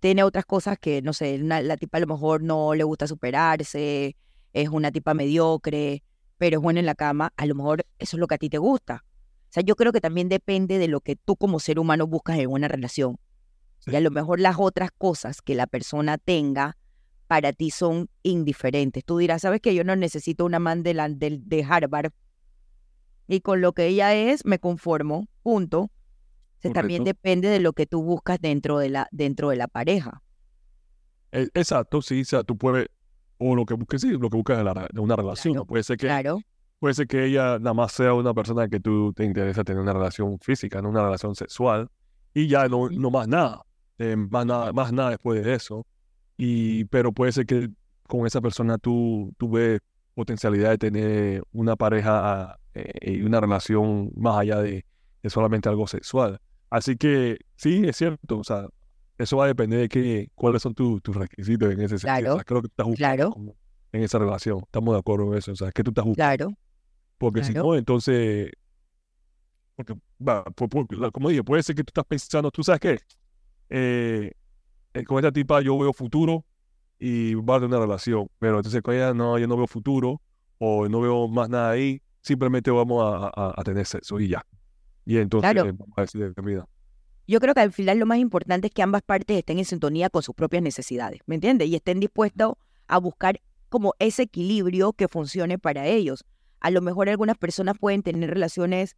tiene 0.00 0.24
otras 0.24 0.44
cosas 0.44 0.78
que, 0.80 1.00
no 1.00 1.12
sé, 1.12 1.38
la 1.38 1.76
tipa 1.76 1.98
a 1.98 2.00
lo 2.00 2.08
mejor 2.08 2.42
no 2.42 2.74
le 2.74 2.82
gusta 2.82 3.06
superarse, 3.06 4.16
es 4.52 4.68
una 4.68 4.90
tipa 4.90 5.14
mediocre, 5.14 6.02
pero 6.38 6.58
es 6.58 6.62
buena 6.62 6.80
en 6.80 6.86
la 6.86 6.96
cama, 6.96 7.32
a 7.36 7.46
lo 7.46 7.54
mejor 7.54 7.86
eso 8.00 8.16
es 8.16 8.20
lo 8.20 8.26
que 8.26 8.34
a 8.34 8.38
ti 8.38 8.50
te 8.50 8.58
gusta. 8.58 9.04
O 9.04 9.52
sea, 9.52 9.62
yo 9.62 9.76
creo 9.76 9.92
que 9.92 10.00
también 10.00 10.28
depende 10.28 10.78
de 10.78 10.88
lo 10.88 11.00
que 11.00 11.14
tú 11.14 11.36
como 11.36 11.60
ser 11.60 11.78
humano 11.78 12.08
buscas 12.08 12.38
en 12.40 12.50
una 12.50 12.66
relación. 12.66 13.16
Y 13.86 13.96
a 13.96 14.00
lo 14.00 14.10
mejor 14.10 14.40
las 14.40 14.56
otras 14.58 14.90
cosas 14.96 15.42
que 15.42 15.54
la 15.54 15.66
persona 15.66 16.18
tenga 16.18 16.76
para 17.26 17.52
ti 17.52 17.70
son 17.70 18.08
indiferentes. 18.22 19.04
Tú 19.04 19.18
dirás, 19.18 19.42
¿sabes 19.42 19.60
que 19.60 19.74
yo 19.74 19.84
no 19.84 19.96
necesito 19.96 20.44
una 20.44 20.58
man 20.58 20.82
de, 20.82 21.40
de, 21.42 21.64
Harvard? 21.64 22.12
Y 23.26 23.40
con 23.40 23.60
lo 23.60 23.72
que 23.72 23.86
ella 23.86 24.14
es, 24.14 24.44
me 24.44 24.58
conformo, 24.58 25.26
punto. 25.42 25.90
O 26.64 26.70
también 26.70 27.02
depende 27.02 27.48
de 27.48 27.58
lo 27.58 27.72
que 27.72 27.86
tú 27.86 28.02
buscas 28.02 28.38
dentro 28.40 28.78
de 28.78 28.90
la, 28.90 29.08
dentro 29.10 29.48
de 29.48 29.56
la 29.56 29.66
pareja. 29.66 30.22
E, 31.32 31.48
exacto, 31.54 32.02
sí, 32.02 32.20
o 32.20 32.24
sea, 32.24 32.44
tú 32.44 32.56
puedes, 32.56 32.86
o 33.38 33.56
lo 33.56 33.64
que 33.64 33.74
busques, 33.74 34.02
sí, 34.02 34.10
lo 34.10 34.30
que 34.30 34.36
buscas 34.36 34.58
de, 34.58 35.00
una 35.00 35.16
relación. 35.16 35.66
puede 35.66 35.82
ser 35.82 35.96
que 35.96 36.06
claro. 36.06 36.38
puede 36.78 36.94
ser 36.94 37.08
que 37.08 37.24
ella 37.24 37.58
nada 37.58 37.74
más 37.74 37.92
sea 37.92 38.14
una 38.14 38.32
persona 38.34 38.68
que 38.68 38.78
tú 38.78 39.12
te 39.12 39.24
interesa 39.24 39.64
tener 39.64 39.82
una 39.82 39.92
relación 39.92 40.38
física, 40.38 40.80
no 40.82 40.90
una 40.90 41.02
relación 41.02 41.34
sexual, 41.34 41.90
y 42.34 42.46
ya 42.46 42.68
no, 42.68 42.88
no 42.90 43.10
más 43.10 43.26
nada. 43.26 43.62
Eh, 44.02 44.16
más 44.16 44.44
nada, 44.44 44.72
más 44.72 44.92
nada 44.92 45.10
después 45.10 45.44
de 45.44 45.54
eso. 45.54 45.86
Y, 46.36 46.86
pero 46.86 47.12
puede 47.12 47.30
ser 47.30 47.46
que 47.46 47.70
con 48.08 48.26
esa 48.26 48.40
persona 48.40 48.76
tú, 48.76 49.32
tú 49.38 49.48
ves 49.48 49.80
potencialidad 50.14 50.70
de 50.70 50.78
tener 50.78 51.42
una 51.52 51.76
pareja 51.76 52.58
eh, 52.74 53.12
y 53.12 53.22
una 53.22 53.40
relación 53.40 54.10
más 54.16 54.38
allá 54.38 54.60
de, 54.60 54.84
solamente 55.26 55.68
algo 55.68 55.86
sexual. 55.86 56.40
Así 56.68 56.96
que 56.96 57.38
sí, 57.54 57.84
es 57.86 57.96
cierto, 57.96 58.38
o 58.40 58.44
sea, 58.44 58.66
eso 59.18 59.36
va 59.36 59.44
a 59.44 59.48
depender 59.48 59.78
de 59.78 59.88
qué, 59.88 60.30
cuáles 60.34 60.62
son 60.62 60.74
tus 60.74 61.00
requisitos 61.14 61.72
en 61.72 61.80
ese 61.80 61.98
sentido. 61.98 62.42
Claro, 62.44 62.62
que 62.62 62.94
claro. 62.96 63.34
en 63.92 64.02
esa 64.02 64.18
relación. 64.18 64.62
Estamos 64.64 64.94
de 64.94 64.98
acuerdo 64.98 65.30
en 65.30 65.38
eso, 65.38 65.52
o 65.52 65.56
sea, 65.56 65.70
que 65.70 65.84
tú 65.84 65.90
estás 65.90 66.04
buscando. 66.04 66.46
Claro. 66.46 66.56
Porque 67.18 67.44
si 67.44 67.52
no, 67.52 67.76
entonces, 67.76 68.50
porque, 69.76 69.94
como 71.12 71.28
dije, 71.28 71.44
puede 71.44 71.62
ser 71.62 71.76
que 71.76 71.84
tú 71.84 71.90
estás 71.90 72.04
pensando, 72.04 72.50
tú 72.50 72.64
sabes 72.64 72.80
qué, 72.80 72.98
eh, 73.70 74.32
eh, 74.94 75.04
con 75.04 75.18
esta 75.18 75.32
tipa 75.32 75.60
yo 75.60 75.78
veo 75.78 75.92
futuro 75.92 76.44
y 76.98 77.34
va 77.34 77.56
a 77.56 77.58
tener 77.58 77.76
una 77.76 77.80
relación. 77.80 78.28
Pero 78.38 78.58
entonces 78.58 78.82
con 78.82 78.94
ella 78.94 79.14
no, 79.14 79.38
yo 79.38 79.46
no 79.46 79.56
veo 79.56 79.66
futuro 79.66 80.20
o 80.58 80.88
no 80.88 81.00
veo 81.00 81.28
más 81.28 81.48
nada 81.48 81.70
ahí, 81.70 82.00
simplemente 82.20 82.70
vamos 82.70 83.02
a, 83.04 83.52
a, 83.58 83.64
tener 83.64 83.84
sexo 83.84 84.20
y 84.20 84.28
ya. 84.28 84.46
Y 85.04 85.16
entonces 85.16 85.50
claro. 85.50 85.76
a 85.96 86.06
Yo 87.26 87.40
creo 87.40 87.54
que 87.54 87.60
al 87.60 87.72
final 87.72 87.98
lo 87.98 88.06
más 88.06 88.18
importante 88.18 88.68
es 88.68 88.72
que 88.72 88.82
ambas 88.82 89.02
partes 89.02 89.38
estén 89.38 89.58
en 89.58 89.64
sintonía 89.64 90.10
con 90.10 90.22
sus 90.22 90.34
propias 90.34 90.62
necesidades, 90.62 91.20
¿me 91.26 91.34
entiendes? 91.34 91.68
Y 91.68 91.74
estén 91.74 91.98
dispuestos 91.98 92.54
a 92.86 92.98
buscar 92.98 93.40
como 93.68 93.94
ese 93.98 94.22
equilibrio 94.24 94.92
que 94.92 95.08
funcione 95.08 95.58
para 95.58 95.86
ellos. 95.86 96.24
A 96.60 96.70
lo 96.70 96.80
mejor 96.80 97.08
algunas 97.08 97.38
personas 97.38 97.76
pueden 97.78 98.02
tener 98.02 98.30
relaciones, 98.30 98.96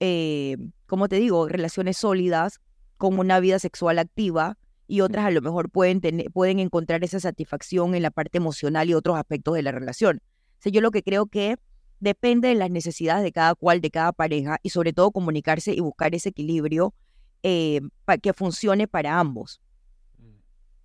eh, 0.00 0.56
como 0.86 1.08
te 1.08 1.16
digo, 1.16 1.48
relaciones 1.48 1.96
sólidas 1.96 2.60
con 2.96 3.18
una 3.18 3.40
vida 3.40 3.58
sexual 3.58 3.98
activa 3.98 4.58
y 4.88 5.00
otras 5.00 5.26
a 5.26 5.30
lo 5.30 5.40
mejor 5.42 5.70
pueden, 5.70 6.00
tener, 6.00 6.30
pueden 6.30 6.58
encontrar 6.58 7.02
esa 7.04 7.20
satisfacción 7.20 7.94
en 7.94 8.02
la 8.02 8.10
parte 8.10 8.38
emocional 8.38 8.88
y 8.88 8.94
otros 8.94 9.16
aspectos 9.16 9.54
de 9.54 9.62
la 9.62 9.72
relación. 9.72 10.22
O 10.64 10.68
yo 10.68 10.80
lo 10.80 10.90
que 10.90 11.02
creo 11.02 11.26
que 11.26 11.56
depende 12.00 12.48
de 12.48 12.54
las 12.54 12.70
necesidades 12.70 13.22
de 13.22 13.32
cada 13.32 13.54
cual, 13.54 13.80
de 13.80 13.90
cada 13.90 14.12
pareja 14.12 14.58
y 14.62 14.70
sobre 14.70 14.92
todo 14.92 15.10
comunicarse 15.10 15.72
y 15.72 15.80
buscar 15.80 16.14
ese 16.14 16.30
equilibrio 16.30 16.94
eh, 17.42 17.80
para 18.04 18.18
que 18.18 18.32
funcione 18.32 18.88
para 18.88 19.18
ambos. 19.18 19.60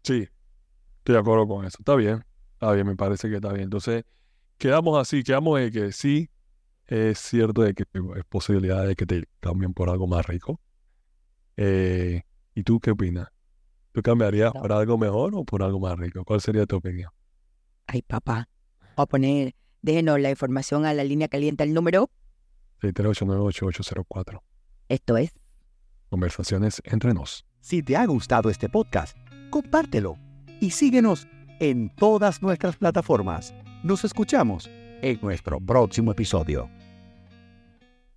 Sí, 0.03 0.27
estoy 0.97 1.13
de 1.13 1.19
acuerdo 1.19 1.47
con 1.47 1.65
eso. 1.65 1.77
Está 1.79 1.95
bien, 1.95 2.23
está 2.53 2.71
bien, 2.73 2.87
me 2.87 2.95
parece 2.95 3.29
que 3.29 3.35
está 3.35 3.49
bien. 3.49 3.65
Entonces, 3.65 4.03
quedamos 4.57 4.99
así, 4.99 5.23
quedamos 5.23 5.59
de 5.59 5.71
que 5.71 5.91
sí, 5.91 6.29
es 6.87 7.19
cierto 7.19 7.61
de 7.61 7.73
que 7.73 7.83
hay 7.93 8.23
posibilidad 8.27 8.85
de 8.85 8.95
que 8.95 9.05
te 9.05 9.23
cambien 9.39 9.73
por 9.73 9.89
algo 9.89 10.07
más 10.07 10.25
rico 10.25 10.59
eh, 11.63 12.23
¿Y 12.55 12.63
tú 12.63 12.79
qué 12.79 12.91
opinas? 12.91 13.27
¿Tú 13.91 14.01
cambiarías 14.01 14.51
por 14.51 14.71
algo 14.71 14.97
mejor 14.97 15.35
o 15.35 15.43
por 15.43 15.61
algo 15.61 15.79
más 15.79 15.97
rico? 15.97 16.23
¿Cuál 16.23 16.41
sería 16.41 16.65
tu 16.65 16.77
opinión? 16.77 17.11
Ay, 17.85 18.01
papá. 18.01 18.49
Voy 18.95 19.03
a 19.03 19.05
poner, 19.05 19.55
déjenos 19.81 20.19
la 20.19 20.31
información 20.31 20.85
a 20.85 20.93
la 20.93 21.03
línea 21.03 21.27
caliente, 21.27 21.63
el 21.63 21.73
número. 21.73 22.09
638988804. 22.81 24.41
Esto 24.89 25.17
es. 25.17 25.33
Conversaciones 26.09 26.81
entre 26.83 27.13
nos. 27.13 27.45
Si 27.59 27.83
te 27.83 27.95
ha 27.95 28.05
gustado 28.05 28.49
este 28.49 28.67
podcast, 28.67 29.15
compártelo 29.51 30.17
y 30.59 30.71
síguenos 30.71 31.27
en 31.59 31.93
todas 31.95 32.41
nuestras 32.41 32.77
plataformas. 32.77 33.53
Nos 33.83 34.03
escuchamos 34.03 34.67
en 35.01 35.19
nuestro 35.21 35.59
próximo 35.59 36.11
episodio. 36.11 36.69